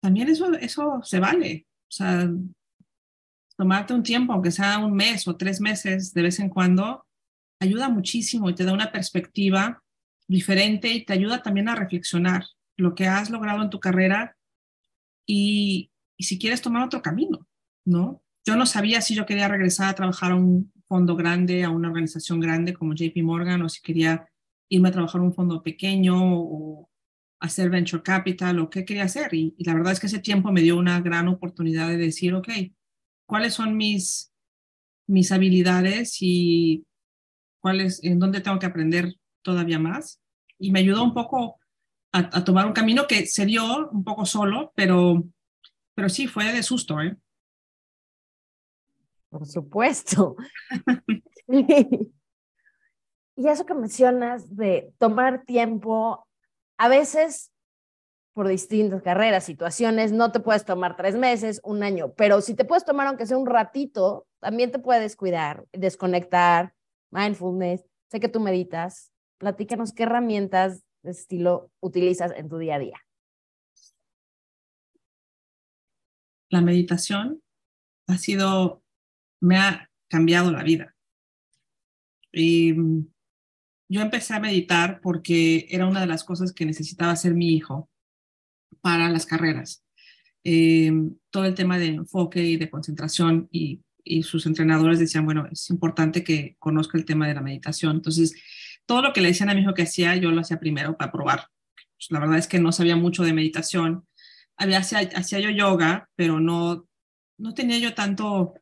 también 0.00 0.28
eso, 0.28 0.52
eso 0.54 1.00
se 1.02 1.20
vale. 1.20 1.66
O 1.88 1.90
sea, 1.90 2.30
tomarte 3.56 3.94
un 3.94 4.02
tiempo, 4.02 4.32
aunque 4.32 4.50
sea 4.50 4.78
un 4.78 4.94
mes 4.94 5.26
o 5.28 5.36
tres 5.36 5.60
meses 5.60 6.12
de 6.12 6.22
vez 6.22 6.38
en 6.40 6.48
cuando, 6.48 7.06
ayuda 7.60 7.88
muchísimo 7.88 8.50
y 8.50 8.54
te 8.54 8.64
da 8.64 8.72
una 8.72 8.92
perspectiva 8.92 9.82
diferente 10.26 10.88
y 10.88 11.04
te 11.04 11.12
ayuda 11.12 11.42
también 11.42 11.68
a 11.68 11.74
reflexionar 11.74 12.44
lo 12.76 12.94
que 12.94 13.06
has 13.06 13.30
logrado 13.30 13.62
en 13.62 13.70
tu 13.70 13.80
carrera 13.80 14.36
y, 15.26 15.90
si 16.18 16.38
quieres 16.38 16.62
tomar 16.62 16.84
otro 16.84 17.02
camino, 17.02 17.46
¿no? 17.84 18.22
Yo 18.46 18.56
no 18.56 18.66
sabía 18.66 19.00
si 19.00 19.14
yo 19.14 19.26
quería 19.26 19.48
regresar 19.48 19.88
a 19.88 19.94
trabajar 19.94 20.32
a 20.32 20.36
un 20.36 20.72
fondo 20.86 21.16
grande, 21.16 21.64
a 21.64 21.70
una 21.70 21.88
organización 21.88 22.40
grande 22.40 22.74
como 22.74 22.94
JP 22.94 23.16
Morgan, 23.22 23.62
o 23.62 23.68
si 23.68 23.80
quería 23.82 24.28
irme 24.68 24.88
a 24.88 24.92
trabajar 24.92 25.20
a 25.20 25.24
un 25.24 25.34
fondo 25.34 25.62
pequeño 25.62 26.14
o 26.18 26.90
hacer 27.40 27.70
venture 27.70 28.02
capital 28.02 28.58
o 28.58 28.70
qué 28.70 28.84
quería 28.84 29.04
hacer. 29.04 29.32
Y, 29.34 29.54
y, 29.58 29.64
la 29.64 29.74
verdad 29.74 29.92
es 29.92 30.00
que 30.00 30.06
ese 30.06 30.18
tiempo 30.18 30.52
me 30.52 30.62
dio 30.62 30.76
una 30.76 31.00
gran 31.00 31.28
oportunidad 31.28 31.88
de 31.88 31.96
decir, 31.96 32.34
ok, 32.34 32.48
¿cuáles 33.26 33.54
son 33.54 33.76
mis, 33.76 34.32
mis 35.06 35.32
habilidades 35.32 36.18
y 36.20 36.86
cuáles, 37.60 38.02
en 38.04 38.18
dónde 38.18 38.40
tengo 38.40 38.58
que 38.58 38.66
aprender 38.66 39.14
todavía 39.42 39.78
más? 39.78 40.20
Y 40.58 40.70
me 40.70 40.80
ayudó 40.80 41.04
un 41.04 41.14
poco 41.14 41.58
a, 42.12 42.38
a 42.38 42.44
tomar 42.44 42.66
un 42.66 42.72
camino 42.72 43.06
que 43.06 43.26
se 43.26 43.46
dio 43.46 43.88
un 43.90 44.04
poco 44.04 44.24
solo, 44.26 44.72
pero 44.74 45.24
pero 45.94 46.08
sí, 46.08 46.26
fue 46.26 46.52
de 46.52 46.62
susto, 46.62 47.00
¿eh? 47.00 47.16
Por 49.30 49.46
supuesto. 49.46 50.36
y 51.48 52.10
eso 53.36 53.66
que 53.66 53.74
mencionas 53.74 54.56
de 54.56 54.92
tomar 54.98 55.44
tiempo, 55.44 56.26
a 56.78 56.88
veces 56.88 57.52
por 58.34 58.48
distintas 58.48 59.00
carreras, 59.02 59.44
situaciones, 59.44 60.12
no 60.12 60.32
te 60.32 60.40
puedes 60.40 60.64
tomar 60.64 60.96
tres 60.96 61.16
meses, 61.16 61.60
un 61.64 61.82
año, 61.82 62.12
pero 62.14 62.40
si 62.40 62.54
te 62.54 62.64
puedes 62.64 62.84
tomar 62.84 63.06
aunque 63.06 63.26
sea 63.26 63.38
un 63.38 63.46
ratito, 63.46 64.26
también 64.40 64.70
te 64.70 64.78
puedes 64.78 65.16
cuidar, 65.16 65.64
desconectar, 65.72 66.74
mindfulness. 67.10 67.84
Sé 68.10 68.20
que 68.20 68.28
tú 68.28 68.40
meditas. 68.40 69.10
Platícanos 69.38 69.92
qué 69.92 70.02
herramientas 70.02 70.84
de 71.02 71.12
estilo 71.12 71.70
utilizas 71.80 72.32
en 72.36 72.48
tu 72.48 72.58
día 72.58 72.74
a 72.74 72.78
día. 72.78 73.04
la 76.54 76.60
meditación 76.60 77.42
ha 78.06 78.16
sido, 78.16 78.82
me 79.40 79.56
ha 79.56 79.90
cambiado 80.08 80.50
la 80.52 80.62
vida. 80.62 80.94
Y 82.32 82.72
mm, 82.72 83.06
yo 83.88 84.00
empecé 84.00 84.34
a 84.34 84.40
meditar 84.40 85.00
porque 85.00 85.66
era 85.68 85.86
una 85.86 86.00
de 86.00 86.06
las 86.06 86.24
cosas 86.24 86.52
que 86.52 86.64
necesitaba 86.64 87.12
hacer 87.12 87.34
mi 87.34 87.54
hijo 87.54 87.90
para 88.80 89.08
las 89.10 89.26
carreras. 89.26 89.84
Eh, 90.44 90.92
todo 91.30 91.44
el 91.46 91.54
tema 91.54 91.78
de 91.78 91.86
enfoque 91.86 92.42
y 92.42 92.56
de 92.56 92.70
concentración 92.70 93.48
y, 93.50 93.80
y, 94.04 94.22
sus 94.22 94.46
entrenadores 94.46 94.98
decían, 94.98 95.24
bueno, 95.24 95.46
es 95.50 95.70
importante 95.70 96.22
que 96.22 96.56
conozca 96.58 96.98
el 96.98 97.04
tema 97.04 97.26
de 97.26 97.34
la 97.34 97.40
meditación. 97.40 97.96
Entonces, 97.96 98.34
todo 98.86 99.00
lo 99.02 99.12
que 99.12 99.22
le 99.22 99.28
decían 99.28 99.48
a 99.48 99.54
mi 99.54 99.62
hijo 99.62 99.74
que 99.74 99.82
hacía, 99.82 100.16
yo 100.16 100.30
lo 100.30 100.40
hacía 100.40 100.60
primero 100.60 100.96
para 100.96 101.10
probar. 101.10 101.46
Pues, 101.96 102.10
la 102.10 102.20
verdad 102.20 102.38
es 102.38 102.46
que 102.46 102.58
no 102.58 102.72
sabía 102.72 102.96
mucho 102.96 103.22
de 103.22 103.32
meditación 103.32 104.04
había, 104.56 104.78
hacía, 104.78 105.00
hacía 105.14 105.40
yo 105.40 105.50
yoga, 105.50 106.08
pero 106.16 106.40
no, 106.40 106.86
no 107.38 107.54
tenía 107.54 107.78
yo 107.78 107.94
tanto, 107.94 108.54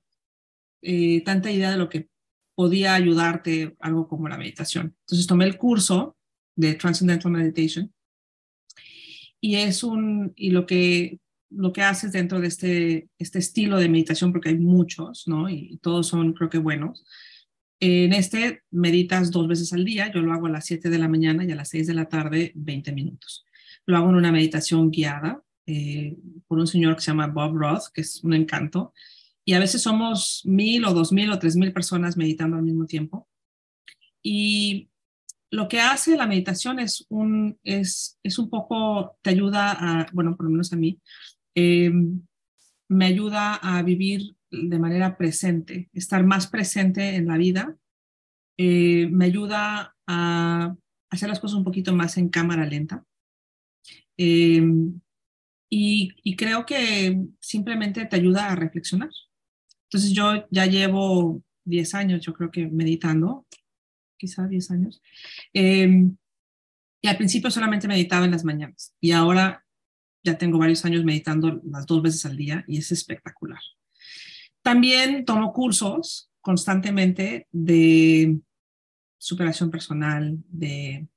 eh, 0.83 1.23
tanta 1.25 1.51
idea 1.51 1.71
de 1.71 1.77
lo 1.77 1.89
que 1.89 2.09
podía 2.55 2.95
ayudarte 2.95 3.77
algo 3.81 4.09
como 4.09 4.29
la 4.29 4.39
meditación. 4.39 4.97
Entonces 5.01 5.27
tomé 5.27 5.45
el 5.47 5.59
curso 5.59 6.17
de 6.57 6.75
Transcendental 6.75 7.33
Meditation 7.33 7.93
y 9.43 9.57
es 9.57 9.83
un, 9.83 10.33
y 10.37 10.51
lo 10.51 10.67
que, 10.67 11.19
lo 11.51 11.73
que 11.73 11.83
haces 11.83 12.13
dentro 12.13 12.41
de 12.41 12.47
este, 12.47 13.09
este 13.19 13.41
estilo 13.41 13.77
de 13.77 13.89
meditación, 13.89 14.31
porque 14.31 14.51
hay 14.51 14.59
muchos, 14.59 15.27
¿no? 15.27 15.51
Y 15.51 15.79
todos 15.83 16.07
son, 16.07 16.33
creo 16.33 16.49
que 16.49 16.59
buenos. 16.59 17.05
En 17.81 18.13
este 18.13 18.63
meditas 18.71 19.33
dos 19.33 19.49
veces 19.49 19.73
al 19.73 19.85
día, 19.85 20.13
yo 20.13 20.23
lo 20.23 20.33
hago 20.33 20.47
a 20.47 20.51
las 20.51 20.67
7 20.67 20.89
de 20.89 20.99
la 20.99 21.09
mañana 21.09 21.45
y 21.45 21.51
a 21.51 21.57
las 21.57 21.71
6 21.71 21.89
de 21.89 21.95
la 21.95 22.09
tarde, 22.09 22.53
20 22.55 22.93
minutos. 22.93 23.45
Lo 23.85 23.97
hago 23.97 24.11
en 24.11 24.15
una 24.15 24.31
meditación 24.31 24.93
guiada, 24.93 25.43
eh, 25.67 26.17
por 26.47 26.61
un 26.61 26.69
señor 26.69 26.95
que 26.95 27.03
se 27.03 27.11
llama 27.11 27.27
Bob 27.27 27.57
Roth, 27.57 27.87
que 27.93 28.03
es 28.03 28.23
un 28.23 28.35
encanto. 28.35 28.95
Y 29.45 29.55
a 29.55 29.59
veces 29.59 29.83
somos 29.83 30.43
mil 30.45 30.85
o 30.85 30.95
dos 30.95 31.11
mil 31.11 31.33
o 31.33 31.39
tres 31.41 31.57
mil 31.57 31.73
personas 31.73 32.17
meditando 32.17 32.57
al 32.57 32.63
mismo 32.63 32.87
tiempo. 32.87 33.29
Y 34.23 34.92
lo 35.53 35.69
que 35.69 35.81
hace 35.81 36.17
la 36.17 36.27
meditación 36.27 36.79
es 36.79 37.05
un, 37.11 37.59
es, 37.63 38.19
es 38.23 38.39
un 38.39 38.49
poco, 38.49 39.19
te 39.21 39.31
ayuda 39.31 39.73
a, 39.73 40.07
bueno, 40.13 40.35
por 40.35 40.47
lo 40.47 40.51
menos 40.51 40.73
a 40.73 40.77
mí, 40.77 40.99
eh, 41.55 41.93
me 42.89 43.05
ayuda 43.05 43.57
a 43.57 43.83
vivir 43.83 44.35
de 44.51 44.79
manera 44.79 45.17
presente, 45.19 45.91
estar 45.93 46.25
más 46.25 46.47
presente 46.47 47.17
en 47.17 47.27
la 47.27 47.37
vida, 47.37 47.77
eh, 48.57 49.09
me 49.11 49.27
ayuda 49.27 49.95
a 50.07 50.75
hacer 51.11 51.29
las 51.29 51.39
cosas 51.39 51.59
un 51.59 51.65
poquito 51.65 51.95
más 51.95 52.17
en 52.17 52.31
cámara 52.31 52.65
lenta. 52.65 53.05
Eh, 54.17 54.63
y, 55.69 56.37
creo 56.37 56.65
que 56.65 57.19
simplemente 57.41 58.07
te 58.07 58.17
ayuda 58.17 58.51
a 58.51 58.57
reflexionar. 58.57 59.11
Entonces 59.85 60.13
yo 60.13 60.47
ya 60.51 60.67
llevo 60.67 61.43
10 61.65 61.95
años, 61.95 62.21
yo 62.23 62.33
creo 62.33 62.51
que 62.51 62.67
meditando, 62.69 63.47
quizá 64.23 64.47
10 64.47 64.71
años. 64.71 65.03
Em, 65.53 66.17
y 67.03 67.09
al 67.09 67.17
principio 67.17 67.51
solamente 67.51 67.89
meditaba 67.89 68.25
en 68.25 68.31
las 68.31 68.45
mañanas 68.45 68.95
y 69.01 69.11
ahora 69.11 69.65
ya 70.23 70.39
tengo 70.39 70.59
varios 70.59 70.85
años 70.85 71.03
meditando 71.03 71.61
las 71.65 71.85
dos 71.87 72.01
veces 72.01 72.25
al 72.25 72.37
día 72.37 72.65
y 72.69 72.79
es 72.79 72.93
espectacular. 72.93 73.59
También 74.63 75.25
tomo 75.25 75.53
cursos 75.53 76.31
constantemente 76.41 77.49
de 77.51 78.39
superación 79.19 79.73
personal, 79.73 80.39
de 80.49 81.09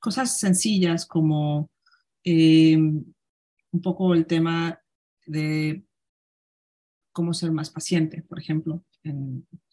cosas 0.00 0.38
sencillas 0.38 1.04
como 1.04 1.68
eh, 2.22 2.76
un 2.76 3.82
poco 3.82 4.14
el 4.14 4.26
tema 4.26 4.80
de 5.26 5.84
cómo 7.10 7.34
ser 7.34 7.50
más 7.50 7.70
paciente, 7.70 8.22
por 8.22 8.38
ejemplo. 8.38 8.84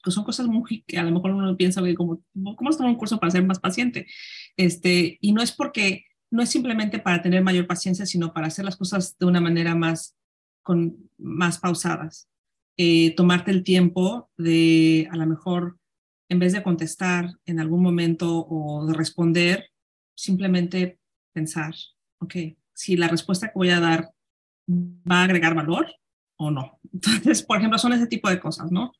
Que 0.04 0.12
son 0.12 0.24
cosas 0.24 0.48
muy 0.48 0.84
que 0.86 0.98
a 0.98 1.04
lo 1.04 1.12
mejor 1.12 1.32
uno 1.32 1.56
piensa, 1.56 1.82
que 1.84 1.96
como, 1.96 2.22
¿cómo 2.56 2.70
es 2.70 2.78
tomar 2.78 2.92
un 2.92 2.98
curso 2.98 3.20
para 3.20 3.32
ser 3.32 3.46
más 3.46 3.60
paciente? 3.60 4.08
Este, 4.58 5.18
y 5.22 5.34
no 5.34 5.42
es 5.42 5.52
porque, 5.52 6.06
no 6.32 6.42
es 6.42 6.50
simplemente 6.50 7.00
para 7.00 7.22
tener 7.22 7.44
mayor 7.44 7.68
paciencia, 7.68 8.06
sino 8.06 8.34
para 8.34 8.48
hacer 8.48 8.66
las 8.66 8.76
cosas 8.76 9.18
de 9.18 9.26
una 9.26 9.40
manera 9.40 9.76
más, 9.76 10.16
con, 10.62 11.10
más 11.18 11.60
pausadas. 11.60 12.28
Eh, 12.76 13.14
tomarte 13.16 13.52
el 13.52 13.64
tiempo 13.64 14.32
de, 14.38 15.08
a 15.12 15.16
lo 15.16 15.28
mejor, 15.28 15.78
en 16.28 16.40
vez 16.40 16.54
de 16.54 16.64
contestar 16.64 17.30
en 17.46 17.60
algún 17.60 17.84
momento 17.84 18.46
o 18.50 18.86
de 18.88 18.94
responder, 18.94 19.70
simplemente 20.16 21.00
pensar, 21.34 21.76
ok, 22.20 22.36
si 22.74 22.98
la 22.98 23.08
respuesta 23.08 23.48
que 23.48 23.54
voy 23.56 23.70
a 23.70 23.80
dar 23.80 24.12
va 24.70 25.22
a 25.22 25.24
agregar 25.24 25.54
valor 25.54 25.88
o 26.38 26.52
no. 26.52 26.80
Entonces, 26.94 27.44
por 27.44 27.58
ejemplo, 27.58 27.78
son 27.78 27.94
ese 27.94 28.08
tipo 28.08 28.30
de 28.30 28.40
cosas, 28.40 28.72
¿no? 28.72 28.94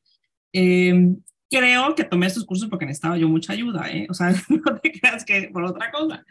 Eh, 0.54 1.14
creo 1.50 1.94
que 1.94 2.04
tomé 2.04 2.26
estos 2.26 2.46
cursos 2.46 2.68
porque 2.68 2.86
necesitaba 2.86 3.18
yo 3.18 3.28
mucha 3.28 3.52
ayuda, 3.52 3.90
¿eh? 3.90 4.06
O 4.08 4.14
sea, 4.14 4.30
no 4.48 4.80
te 4.80 4.92
creas 4.92 5.24
que 5.24 5.50
por 5.52 5.64
otra 5.64 5.90
cosa. 5.90 6.24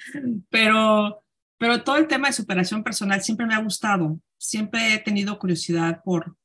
Pero, 0.50 1.24
pero 1.58 1.84
todo 1.84 1.98
el 1.98 2.08
tema 2.08 2.28
de 2.28 2.34
superación 2.34 2.84
personal 2.84 3.22
siempre 3.22 3.46
me 3.46 3.54
ha 3.54 3.62
gustado. 3.62 4.20
Siempre 4.38 4.96
he 4.96 5.00
tenido 5.00 5.38
curiosidad 5.38 6.02
por, 6.04 6.36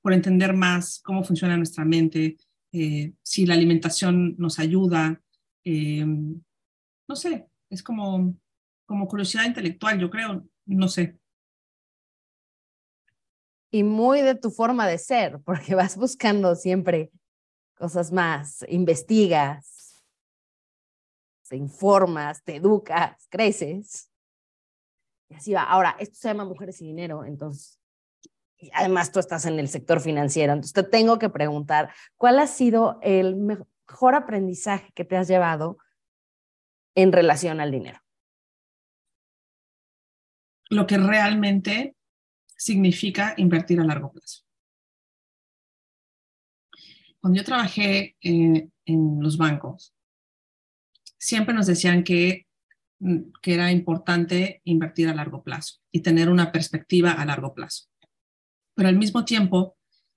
por 0.00 0.12
entender 0.12 0.54
más 0.54 1.00
cómo 1.02 1.24
funciona 1.24 1.56
nuestra 1.56 1.84
mente, 1.84 2.36
eh, 2.72 3.12
si 3.22 3.44
la 3.44 3.54
alimentación 3.54 4.34
nos 4.38 4.58
ayuda, 4.58 5.20
eh, 5.64 6.06
no 6.06 7.16
sé, 7.16 7.46
es 7.68 7.82
como, 7.82 8.34
como 8.86 9.06
curiosidad 9.06 9.44
intelectual, 9.44 9.98
yo 9.98 10.08
creo, 10.08 10.48
no 10.64 10.88
sé. 10.88 11.18
Y 13.70 13.84
muy 13.84 14.22
de 14.22 14.34
tu 14.34 14.50
forma 14.50 14.86
de 14.86 14.98
ser, 14.98 15.40
porque 15.44 15.74
vas 15.74 15.96
buscando 15.96 16.54
siempre 16.54 17.10
cosas 17.82 18.12
más, 18.12 18.64
investigas, 18.68 20.00
te 21.48 21.56
informas, 21.56 22.40
te 22.44 22.54
educas, 22.54 23.26
creces. 23.28 24.08
Y 25.28 25.34
así 25.34 25.52
va. 25.52 25.64
Ahora, 25.64 25.96
esto 25.98 26.14
se 26.14 26.28
llama 26.28 26.44
Mujeres 26.44 26.80
y 26.80 26.86
Dinero, 26.86 27.24
entonces, 27.24 27.80
además 28.72 29.10
tú 29.10 29.18
estás 29.18 29.46
en 29.46 29.58
el 29.58 29.66
sector 29.66 30.00
financiero, 30.00 30.52
entonces 30.52 30.74
te 30.74 30.84
tengo 30.84 31.18
que 31.18 31.28
preguntar, 31.28 31.92
¿cuál 32.16 32.38
ha 32.38 32.46
sido 32.46 33.00
el 33.02 33.34
mejor 33.34 34.14
aprendizaje 34.14 34.92
que 34.94 35.04
te 35.04 35.16
has 35.16 35.26
llevado 35.26 35.78
en 36.94 37.10
relación 37.10 37.60
al 37.60 37.72
dinero? 37.72 37.98
Lo 40.70 40.86
que 40.86 40.98
realmente 40.98 41.96
significa 42.56 43.34
invertir 43.38 43.80
a 43.80 43.84
largo 43.84 44.12
plazo. 44.12 44.44
Cuando 47.22 47.38
yo 47.38 47.44
trabajé 47.44 48.16
eh, 48.20 48.68
en 48.84 49.18
los 49.20 49.36
bancos, 49.36 49.94
siempre 51.18 51.54
nos 51.54 51.68
decían 51.68 52.02
que, 52.02 52.48
mm, 52.98 53.18
que 53.40 53.54
era 53.54 53.70
importante 53.70 54.60
invertir 54.64 55.08
a 55.08 55.14
largo 55.14 55.44
plazo 55.44 55.76
y 55.92 56.00
tener 56.00 56.28
una 56.28 56.50
perspectiva 56.50 57.12
a 57.12 57.24
largo 57.24 57.54
plazo. 57.54 57.86
Pero 58.74 58.88
al 58.88 58.98
mismo 58.98 59.24
tiempo 59.24 59.76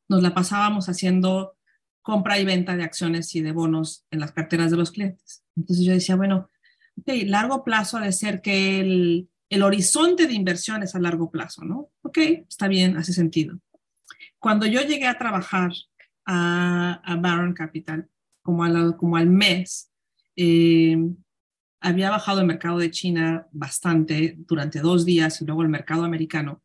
nos 0.10 0.24
la 0.24 0.34
pasábamos 0.34 0.90
haciendo 0.90 1.56
compra 2.02 2.40
y 2.40 2.46
venta 2.46 2.76
de 2.76 2.84
acciones 2.84 3.36
y 3.36 3.42
de 3.42 3.52
bonos 3.52 4.08
en 4.10 4.20
las 4.20 4.32
carteras 4.32 4.72
de 4.72 4.78
los 4.78 4.90
clientes. 4.90 5.44
Entonces 5.56 5.86
yo 5.86 5.94
decía, 5.94 6.16
bueno, 6.16 6.50
ok, 6.98 7.08
largo 7.26 7.64
plazo 7.64 8.00
de 8.00 8.12
ser 8.14 8.42
que 8.42 8.80
el, 8.80 9.30
el 9.50 9.62
horizonte 9.62 10.26
de 10.26 10.34
inversión 10.34 10.82
es 10.82 10.96
a 10.96 11.00
largo 11.00 11.30
plazo, 11.30 11.64
¿no? 11.64 11.92
Ok, 12.02 12.18
está 12.50 12.68
bien, 12.68 12.98
hace 12.98 13.14
sentido. 13.14 13.60
Cuando 14.40 14.66
yo 14.66 14.82
llegué 14.82 15.06
a 15.06 15.20
trabajar 15.20 15.72
a, 16.26 17.18
Baron 17.22 17.54
Capital, 17.54 18.10
como, 18.42 18.64
al 18.64 19.28
mes, 19.28 19.92
eh, 20.36 20.98
había 21.82 22.10
bajado 22.10 22.42
el 22.42 22.48
mercado 22.48 22.80
de 22.80 22.92
China 22.92 23.48
bastante 23.52 24.36
durante 24.40 24.80
dos 24.80 25.06
días 25.06 25.42
y 25.42 25.46
luego 25.46 25.62
el 25.62 25.70
mercado 25.70 26.04
americano. 26.04 26.64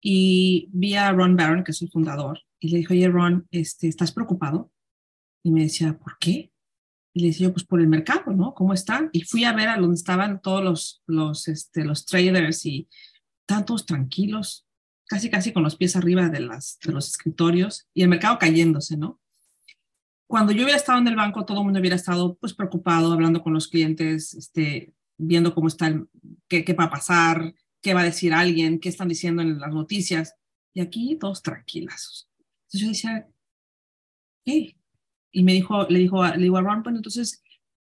Y 0.00 0.68
vi 0.72 0.94
a 0.94 1.12
Ron 1.12 1.36
Barron, 1.36 1.64
que 1.64 1.72
es 1.72 1.82
el 1.82 1.90
fundador, 1.90 2.40
y 2.60 2.68
le 2.68 2.78
dije, 2.78 2.94
oye, 2.94 3.08
Ron, 3.08 3.46
este, 3.50 3.88
¿estás 3.88 4.12
preocupado? 4.12 4.72
Y 5.42 5.50
me 5.50 5.62
decía, 5.62 5.98
¿por 5.98 6.18
qué? 6.18 6.52
Y 7.14 7.20
le 7.20 7.26
decía 7.28 7.52
pues 7.52 7.64
por 7.64 7.80
el 7.80 7.88
mercado, 7.88 8.32
¿no? 8.32 8.54
¿Cómo 8.54 8.74
está? 8.74 9.08
Y 9.12 9.22
fui 9.22 9.44
a 9.44 9.52
ver 9.52 9.68
a 9.68 9.78
donde 9.78 9.94
estaban 9.94 10.40
todos 10.40 10.62
los, 10.62 11.02
los, 11.06 11.48
este, 11.48 11.84
los 11.84 12.06
traders 12.06 12.64
y 12.66 12.88
tantos 13.46 13.86
tranquilos, 13.86 14.67
casi 15.08 15.30
casi 15.30 15.52
con 15.52 15.62
los 15.62 15.74
pies 15.74 15.96
arriba 15.96 16.28
de, 16.28 16.40
las, 16.40 16.78
de 16.84 16.92
los 16.92 17.08
escritorios 17.08 17.88
y 17.94 18.02
el 18.02 18.08
mercado 18.08 18.38
cayéndose, 18.38 18.96
¿no? 18.96 19.20
Cuando 20.28 20.52
yo 20.52 20.62
hubiera 20.62 20.76
estado 20.76 20.98
en 20.98 21.08
el 21.08 21.16
banco, 21.16 21.46
todo 21.46 21.58
el 21.58 21.64
mundo 21.64 21.80
hubiera 21.80 21.96
estado 21.96 22.36
pues 22.36 22.52
preocupado, 22.52 23.12
hablando 23.12 23.42
con 23.42 23.54
los 23.54 23.68
clientes, 23.68 24.34
este, 24.34 24.92
viendo 25.16 25.54
cómo 25.54 25.68
está, 25.68 25.86
el, 25.86 26.06
qué, 26.46 26.64
qué 26.64 26.74
va 26.74 26.84
a 26.84 26.90
pasar, 26.90 27.54
qué 27.80 27.94
va 27.94 28.02
a 28.02 28.04
decir 28.04 28.34
alguien, 28.34 28.78
qué 28.78 28.90
están 28.90 29.08
diciendo 29.08 29.40
en 29.40 29.58
las 29.58 29.72
noticias. 29.72 30.34
Y 30.74 30.82
aquí 30.82 31.16
todos 31.16 31.42
tranquilos. 31.42 32.28
Entonces 32.66 32.80
yo 32.80 32.88
decía, 32.88 33.28
hey. 34.44 34.74
Y 35.32 35.42
me 35.42 35.52
dijo, 35.52 35.86
le 35.88 35.98
dijo, 35.98 36.26
le 36.26 36.42
digo 36.42 36.56
a 36.58 36.62
Ron, 36.62 36.82
bueno, 36.82 36.98
entonces, 36.98 37.42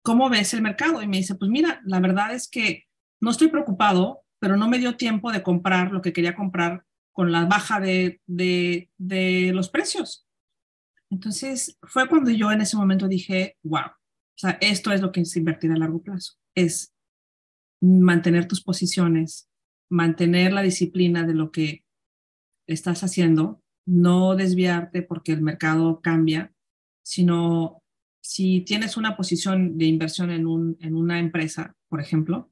¿cómo 0.01 0.29
ves 0.29 0.53
el 0.53 0.61
mercado? 0.61 1.01
Y 1.01 1.07
me 1.07 1.17
dice, 1.17 1.35
pues 1.35 1.49
mira, 1.49 1.81
la 1.85 1.99
verdad 1.99 2.33
es 2.33 2.49
que 2.49 2.85
no 3.21 3.31
estoy 3.31 3.47
preocupado, 3.47 4.23
pero 4.39 4.57
no 4.57 4.69
me 4.69 4.79
dio 4.79 4.95
tiempo 4.97 5.31
de 5.31 5.43
comprar 5.43 5.91
lo 5.91 6.01
que 6.01 6.13
quería 6.13 6.35
comprar 6.35 6.85
con 7.15 7.31
la 7.31 7.45
baja 7.45 7.79
de, 7.79 8.19
de, 8.27 9.51
los 9.53 9.69
precios. 9.69 10.27
Entonces, 11.09 11.77
fue 11.83 12.09
cuando 12.09 12.29
yo 12.29 12.51
en 12.51 12.59
ese 12.59 12.75
momento 12.75 13.07
dije, 13.07 13.55
wow, 13.63 13.85
o 13.85 14.37
sea, 14.37 14.57
esto 14.59 14.91
es 14.91 14.99
lo 14.99 15.13
que 15.13 15.21
es 15.21 15.35
invertir 15.37 15.71
a 15.71 15.77
largo 15.77 16.03
plazo, 16.03 16.33
es 16.55 16.93
mantener 17.81 18.49
tus 18.49 18.61
posiciones, 18.61 19.49
mantener 19.89 20.51
la 20.51 20.61
disciplina 20.61 21.23
de 21.23 21.35
lo 21.35 21.51
que 21.51 21.85
estás 22.67 23.01
haciendo, 23.01 23.63
no 23.87 24.35
desviarte 24.35 25.01
porque 25.01 25.31
el 25.31 25.41
mercado 25.41 26.01
cambia, 26.01 26.53
sino 27.01 27.81
si 28.21 28.59
tienes 28.59 28.97
una 28.97 29.15
posición 29.15 29.77
de 29.77 29.85
inversión 29.85 30.31
en, 30.31 30.47
un, 30.47 30.75
en 30.81 30.95
una 30.97 31.19
empresa, 31.19 31.77
por 31.87 32.01
ejemplo, 32.01 32.51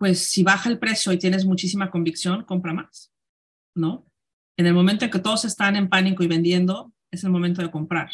pues 0.00 0.30
si 0.30 0.42
baja 0.42 0.70
el 0.70 0.78
precio 0.78 1.12
y 1.12 1.18
tienes 1.18 1.44
muchísima 1.44 1.90
convicción, 1.90 2.44
compra 2.44 2.72
más, 2.72 3.12
¿no? 3.76 4.10
En 4.56 4.64
el 4.64 4.72
momento 4.72 5.04
en 5.04 5.10
que 5.10 5.18
todos 5.18 5.44
están 5.44 5.76
en 5.76 5.90
pánico 5.90 6.22
y 6.22 6.26
vendiendo, 6.26 6.94
es 7.10 7.22
el 7.22 7.30
momento 7.30 7.60
de 7.60 7.70
comprar. 7.70 8.08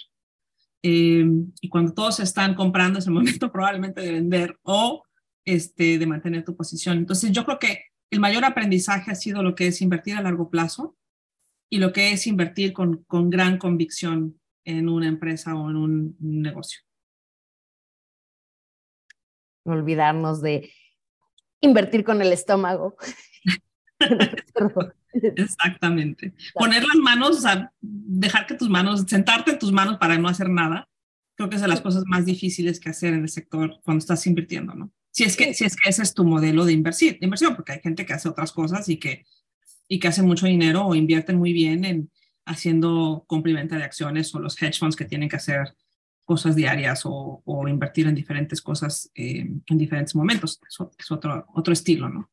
Eh, 0.83 1.25
y 1.61 1.69
cuando 1.69 1.95
todos 1.95 2.19
están 2.19 2.57
comprando, 2.57 2.99
es 2.99 3.07
el 3.07 3.13
momento 3.15 3.53
probablemente 3.53 4.01
de 4.01 4.11
vender 4.11 4.59
o 4.65 5.05
este, 5.45 5.97
de 5.97 6.07
mantener 6.09 6.45
tu 6.45 6.57
posición. 6.57 6.99
Entonces, 6.99 7.31
yo 7.31 7.45
creo 7.45 7.61
que 7.61 7.85
el 8.11 8.19
mayor 8.19 8.45
aprendizaje 8.45 9.13
ha 9.13 9.15
sido 9.15 9.45
lo 9.45 9.55
que 9.55 9.69
es 9.69 9.81
invertir 9.81 10.17
a 10.17 10.23
largo 10.23 10.51
plazo 10.51 10.97
y 11.71 11.79
lo 11.79 11.93
que 11.93 12.11
es 12.11 12.27
invertir 12.27 12.73
con, 12.73 13.05
con 13.05 13.31
gran 13.31 13.59
convicción 13.59 14.41
en 14.65 14.89
una 14.89 15.07
empresa 15.07 15.55
o 15.55 15.71
en 15.71 15.77
un 15.77 16.17
negocio. 16.19 16.81
Olvidarnos 19.65 20.43
de 20.43 20.73
invertir 21.67 22.05
con 22.05 22.23
el 22.23 22.33
estómago. 22.33 22.97
Exactamente. 25.13 26.35
Poner 26.55 26.85
las 26.85 26.97
manos, 26.97 27.39
o 27.39 27.41
sea, 27.41 27.73
dejar 27.81 28.47
que 28.47 28.55
tus 28.55 28.69
manos, 28.69 29.05
sentarte 29.07 29.53
en 29.53 29.59
tus 29.59 29.73
manos 29.73 29.99
para 29.99 30.19
no 30.19 30.29
hacer 30.29 30.49
nada, 30.49 30.89
creo 31.35 31.49
que 31.49 31.57
es 31.57 31.63
de 31.63 31.69
las 31.69 31.81
cosas 31.81 32.05
más 32.07 32.25
difíciles 32.25 32.81
que 32.81 32.91
hacer 32.91 33.15
en 33.15 33.23
el 33.23 33.29
sector 33.29 33.81
cuando 33.85 34.01
estás 34.01 34.27
invirtiendo, 34.27 34.75
¿no? 34.75 34.91
Si 35.11 35.25
es 35.25 35.37
que, 35.37 35.55
si 35.55 35.65
es 35.65 35.77
que 35.77 35.89
ese 35.89 36.03
es 36.03 36.13
tu 36.13 36.25
modelo 36.25 36.65
de, 36.67 36.73
inversión, 36.73 37.17
de 37.19 37.25
inversión, 37.25 37.57
porque 37.57 37.73
hay 37.73 37.81
gente 37.81 38.05
que 38.05 38.13
hace 38.13 38.29
otras 38.29 38.53
cosas 38.53 38.89
y 38.89 38.99
que, 38.99 39.25
y 39.89 39.99
que 39.99 40.09
hace 40.09 40.23
mucho 40.23 40.47
dinero 40.47 40.87
o 40.87 40.95
invierten 40.95 41.37
muy 41.37 41.53
bien 41.53 41.85
en 41.85 42.11
haciendo 42.45 43.25
complementa 43.27 43.77
de 43.77 43.85
acciones 43.85 44.35
o 44.35 44.41
los 44.41 44.61
hedge 44.61 44.79
funds 44.79 44.95
que 44.95 45.05
tienen 45.05 45.29
que 45.29 45.37
hacer 45.37 45.75
cosas 46.27 46.57
diarias 46.57 47.07
o, 47.07 47.41
o 47.45 47.69
invertir 47.69 48.07
en 48.09 48.15
diferentes 48.15 48.61
cosas 48.61 49.11
eh, 49.15 49.49
en 49.67 49.79
diferentes 49.79 50.15
momentos. 50.15 50.61
Eso 50.69 50.91
es 50.99 51.11
otro, 51.11 51.47
otro 51.55 51.73
estilo, 51.73 52.09
¿no? 52.09 52.29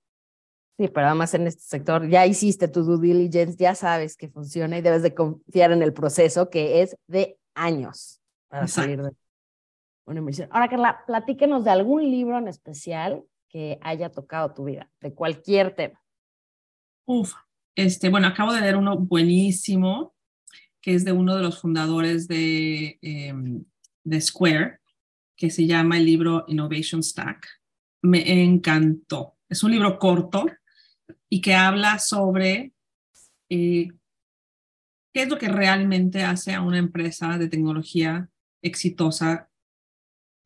Sí, 0.77 0.87
pero 0.87 1.07
además 1.07 1.33
en 1.35 1.45
este 1.45 1.61
sector 1.61 2.09
ya 2.09 2.25
hiciste 2.25 2.67
tu 2.67 2.83
due 2.83 2.99
diligence, 2.99 3.55
ya 3.55 3.75
sabes 3.75 4.17
que 4.17 4.27
funciona 4.27 4.77
y 4.77 4.81
debes 4.81 5.03
de 5.03 5.13
confiar 5.13 5.71
en 5.71 5.83
el 5.83 5.93
proceso 5.93 6.49
que 6.49 6.81
es 6.81 6.97
de 7.07 7.37
años 7.53 8.19
para 8.47 8.63
Exacto. 8.63 8.89
salir 8.89 9.03
de 9.03 9.11
una 10.05 10.19
inversión. 10.19 10.49
Ahora, 10.51 10.67
Carla, 10.67 11.03
platíquenos 11.05 11.63
de 11.63 11.69
algún 11.69 12.01
libro 12.09 12.39
en 12.39 12.47
especial 12.47 13.23
que 13.47 13.77
haya 13.81 14.09
tocado 14.09 14.51
tu 14.55 14.63
vida, 14.63 14.89
de 14.99 15.13
cualquier 15.13 15.75
tema. 15.75 16.01
Uf, 17.05 17.33
este, 17.75 18.09
bueno, 18.09 18.27
acabo 18.27 18.51
de 18.51 18.61
leer 18.61 18.75
uno 18.75 18.97
buenísimo, 18.97 20.15
que 20.81 20.95
es 20.95 21.05
de 21.05 21.11
uno 21.11 21.35
de 21.35 21.43
los 21.43 21.61
fundadores 21.61 22.27
de 22.27 22.97
eh, 23.01 23.33
de 24.03 24.21
Square, 24.21 24.79
que 25.35 25.49
se 25.49 25.65
llama 25.65 25.97
el 25.97 26.05
libro 26.05 26.45
Innovation 26.47 27.03
Stack. 27.03 27.47
Me 28.01 28.43
encantó. 28.43 29.37
Es 29.49 29.63
un 29.63 29.71
libro 29.71 29.97
corto 29.97 30.45
y 31.29 31.41
que 31.41 31.55
habla 31.55 31.99
sobre 31.99 32.73
eh, 33.49 33.91
qué 35.13 35.21
es 35.23 35.29
lo 35.29 35.37
que 35.37 35.47
realmente 35.47 36.23
hace 36.23 36.53
a 36.53 36.61
una 36.61 36.77
empresa 36.77 37.37
de 37.37 37.47
tecnología 37.47 38.29
exitosa 38.61 39.49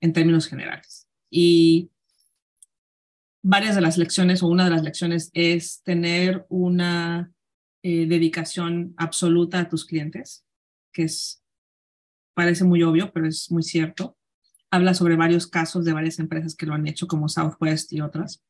en 0.01 0.13
términos 0.13 0.47
generales. 0.47 1.07
Y 1.29 1.89
varias 3.41 3.75
de 3.75 3.81
las 3.81 3.97
lecciones 3.97 4.43
o 4.43 4.47
una 4.47 4.65
de 4.65 4.71
las 4.71 4.83
lecciones 4.83 5.29
es 5.33 5.81
tener 5.83 6.45
una 6.49 7.31
eh, 7.83 8.05
dedicación 8.07 8.93
absoluta 8.97 9.59
a 9.59 9.69
tus 9.69 9.85
clientes, 9.85 10.45
que 10.91 11.03
es 11.03 11.41
parece 12.37 12.65
muy 12.65 12.83
obvio, 12.83 13.11
pero 13.11 13.27
es 13.27 13.51
muy 13.51 13.63
cierto. 13.63 14.15
Habla 14.69 14.93
sobre 14.93 15.15
varios 15.15 15.47
casos 15.47 15.83
de 15.83 15.93
varias 15.93 16.19
empresas 16.19 16.53
que 16.53 16.67
lo 16.67 16.75
han 16.75 16.87
hecho, 16.87 17.07
como 17.07 17.29
Southwest 17.29 17.91
y 17.93 18.01
otras. 18.01 18.43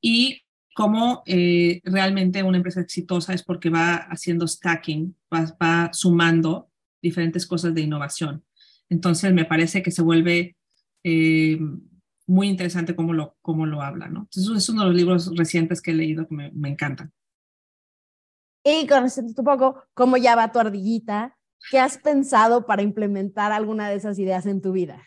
Y 0.00 0.42
cómo 0.72 1.24
eh, 1.26 1.80
realmente 1.82 2.44
una 2.44 2.58
empresa 2.58 2.80
exitosa 2.80 3.34
es 3.34 3.42
porque 3.42 3.68
va 3.68 3.96
haciendo 3.96 4.46
stacking, 4.46 5.16
va, 5.34 5.56
va, 5.60 5.90
sumando 5.92 6.70
diferentes 7.02 7.48
cosas 7.48 7.74
de 7.74 7.80
innovación. 7.80 8.44
Entonces, 8.88 9.34
me 9.34 9.44
parece 9.44 9.82
que 9.82 9.90
se 9.90 10.02
vuelve 10.02 10.56
eh, 11.02 11.58
muy 12.28 12.46
interesante 12.46 12.94
cómo 12.94 13.12
lo, 13.12 13.36
cómo 13.42 13.66
lo 13.66 13.82
habla. 13.82 14.06
¿no? 14.06 14.20
Entonces, 14.20 14.56
es 14.56 14.68
uno 14.68 14.82
de 14.82 14.88
los 14.90 14.96
libros 14.96 15.32
recientes 15.36 15.82
que 15.82 15.90
he 15.90 15.94
leído 15.94 16.28
que 16.28 16.34
me, 16.36 16.52
me 16.52 16.68
encantan. 16.68 17.12
Y 18.62 18.86
conociendo 18.86 19.34
un 19.36 19.44
poco 19.44 19.82
cómo 19.94 20.16
ya 20.16 20.36
va 20.36 20.52
tu 20.52 20.60
ardillita, 20.60 21.35
¿qué 21.70 21.78
has 21.78 21.98
pensado 21.98 22.66
para 22.66 22.82
implementar 22.82 23.52
alguna 23.52 23.88
de 23.88 23.96
esas 23.96 24.18
ideas 24.18 24.46
en 24.46 24.60
tu 24.60 24.72
vida? 24.72 25.02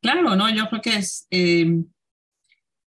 Claro, 0.00 0.36
no, 0.36 0.48
yo 0.50 0.68
creo 0.68 0.82
que 0.82 0.96
es, 0.96 1.26
em, 1.30 1.86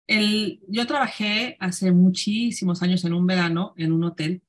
el, 0.07 0.61
yo 0.69 0.87
trabajé 0.87 1.57
hace 1.59 1.93
muchísimos 1.93 2.83
años 2.83 3.05
en 3.05 3.13
un 3.13 3.27
verano 3.27 3.75
en 3.77 3.93
un 3.93 4.05
hotel. 4.05 4.43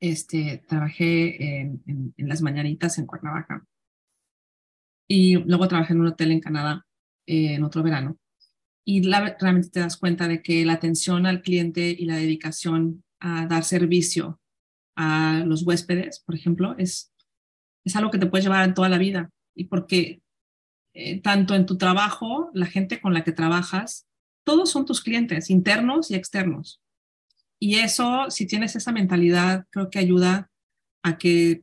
Este, 0.00 0.62
trabajé 0.68 1.60
en, 1.60 1.82
en, 1.86 2.28
las 2.28 2.42
mañanitas 2.42 2.98
en 2.98 3.06
Cuernavaca. 3.06 3.66
Y 5.08 5.36
luego 5.36 5.68
trabajé 5.68 5.94
en 5.94 6.00
un 6.00 6.08
hotel 6.08 6.30
en 6.32 6.40
Canadá 6.40 6.86
eh, 7.26 7.54
en 7.54 7.64
otro 7.64 7.82
verano. 7.82 8.18
Y 8.84 9.02
la, 9.02 9.36
realmente 9.38 9.68
te 9.68 9.80
das 9.80 9.96
cuenta 9.96 10.28
de 10.28 10.42
que 10.42 10.64
la 10.64 10.74
atención 10.74 11.26
al 11.26 11.42
cliente 11.42 11.90
y 11.90 12.06
la 12.06 12.16
dedicación 12.16 13.04
a 13.20 13.46
dar 13.46 13.64
servicio 13.64 14.40
a 14.96 15.44
los 15.46 15.62
huéspedes, 15.62 16.20
por 16.20 16.34
ejemplo, 16.34 16.74
es, 16.78 17.12
es 17.88 17.96
algo 17.96 18.10
que 18.10 18.18
te 18.18 18.26
puedes 18.26 18.44
llevar 18.44 18.64
en 18.64 18.74
toda 18.74 18.88
la 18.88 18.98
vida. 18.98 19.30
Y 19.54 19.64
porque 19.64 20.20
eh, 20.94 21.20
tanto 21.20 21.54
en 21.54 21.66
tu 21.66 21.76
trabajo, 21.76 22.50
la 22.54 22.66
gente 22.66 23.00
con 23.00 23.14
la 23.14 23.24
que 23.24 23.32
trabajas, 23.32 24.06
todos 24.44 24.70
son 24.70 24.86
tus 24.86 25.02
clientes, 25.02 25.50
internos 25.50 26.10
y 26.10 26.14
externos. 26.14 26.80
Y 27.60 27.76
eso, 27.76 28.30
si 28.30 28.46
tienes 28.46 28.76
esa 28.76 28.92
mentalidad, 28.92 29.66
creo 29.70 29.90
que 29.90 29.98
ayuda 29.98 30.50
a 31.02 31.18
que, 31.18 31.62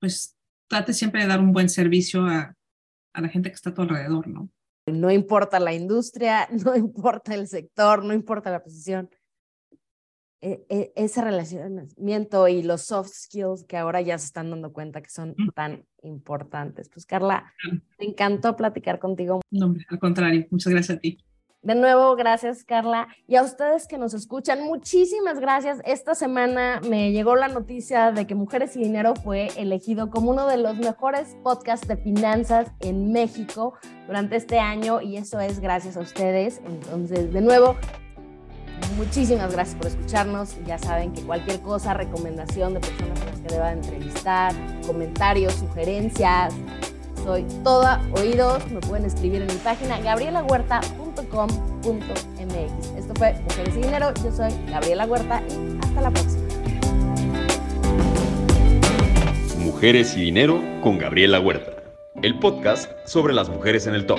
pues, 0.00 0.36
trates 0.68 0.98
siempre 0.98 1.22
de 1.22 1.28
dar 1.28 1.40
un 1.40 1.52
buen 1.52 1.68
servicio 1.68 2.26
a, 2.26 2.54
a 3.12 3.20
la 3.20 3.28
gente 3.28 3.48
que 3.50 3.54
está 3.54 3.70
a 3.70 3.74
tu 3.74 3.82
alrededor, 3.82 4.28
¿no? 4.28 4.50
No 4.86 5.10
importa 5.10 5.60
la 5.60 5.72
industria, 5.72 6.48
no 6.64 6.76
importa 6.76 7.34
el 7.34 7.48
sector, 7.48 8.04
no 8.04 8.12
importa 8.12 8.50
la 8.50 8.62
posición. 8.62 9.10
E, 10.42 10.64
e, 10.70 10.92
ese 10.96 11.20
relacionamiento 11.20 12.48
y 12.48 12.62
los 12.62 12.82
soft 12.82 13.10
skills 13.10 13.64
que 13.64 13.76
ahora 13.76 14.00
ya 14.00 14.16
se 14.16 14.24
están 14.24 14.48
dando 14.48 14.72
cuenta 14.72 15.02
que 15.02 15.10
son 15.10 15.34
tan 15.54 15.84
importantes. 16.02 16.88
Pues 16.88 17.04
Carla, 17.04 17.52
me 17.98 18.06
encantó 18.06 18.56
platicar 18.56 18.98
contigo. 18.98 19.42
No, 19.50 19.74
al 19.88 19.98
contrario, 19.98 20.46
muchas 20.50 20.72
gracias 20.72 20.96
a 20.96 21.00
ti. 21.00 21.18
De 21.62 21.74
nuevo, 21.74 22.16
gracias 22.16 22.64
Carla. 22.64 23.08
Y 23.28 23.36
a 23.36 23.42
ustedes 23.42 23.86
que 23.86 23.98
nos 23.98 24.14
escuchan, 24.14 24.64
muchísimas 24.64 25.40
gracias. 25.40 25.82
Esta 25.84 26.14
semana 26.14 26.80
me 26.88 27.12
llegó 27.12 27.36
la 27.36 27.48
noticia 27.48 28.12
de 28.12 28.26
que 28.26 28.34
Mujeres 28.34 28.74
y 28.76 28.82
Dinero 28.82 29.14
fue 29.14 29.48
elegido 29.58 30.08
como 30.08 30.30
uno 30.30 30.46
de 30.46 30.56
los 30.56 30.78
mejores 30.78 31.36
podcasts 31.42 31.86
de 31.86 31.98
finanzas 31.98 32.72
en 32.80 33.12
México 33.12 33.74
durante 34.06 34.36
este 34.36 34.58
año 34.58 35.02
y 35.02 35.18
eso 35.18 35.38
es 35.38 35.60
gracias 35.60 35.98
a 35.98 36.00
ustedes. 36.00 36.62
Entonces, 36.64 37.30
de 37.30 37.42
nuevo, 37.42 37.76
muchísimas 38.96 39.52
gracias 39.52 39.76
por 39.76 39.86
escucharnos. 39.86 40.56
Ya 40.66 40.78
saben 40.78 41.12
que 41.12 41.22
cualquier 41.22 41.60
cosa, 41.60 41.94
recomendación 41.94 42.74
de 42.74 42.80
personas 42.80 43.20
a 43.22 43.24
las 43.26 43.40
que 43.40 43.54
deba 43.54 43.72
entrevistar, 43.72 44.52
comentarios, 44.86 45.54
sugerencias, 45.54 46.52
soy 47.24 47.44
toda 47.62 48.02
oídos. 48.12 48.68
Me 48.70 48.80
pueden 48.80 49.04
escribir 49.04 49.42
en 49.42 49.48
mi 49.48 49.54
página 49.54 50.00
gabrielahuerta.com.mx. 50.00 52.96
Esto 52.96 53.14
fue 53.14 53.34
Mujeres 53.34 53.76
y 53.76 53.80
Dinero. 53.80 54.12
Yo 54.24 54.32
soy 54.32 54.52
Gabriela 54.70 55.06
Huerta 55.06 55.42
y 55.48 55.78
hasta 55.84 56.00
la 56.00 56.10
próxima. 56.10 56.42
Mujeres 59.58 60.16
y 60.16 60.22
Dinero 60.22 60.60
con 60.82 60.98
Gabriela 60.98 61.38
Huerta, 61.40 61.72
el 62.22 62.38
podcast 62.38 62.90
sobre 63.06 63.34
las 63.34 63.48
mujeres 63.48 63.86
en 63.86 63.94
el 63.94 64.06
top. 64.06 64.18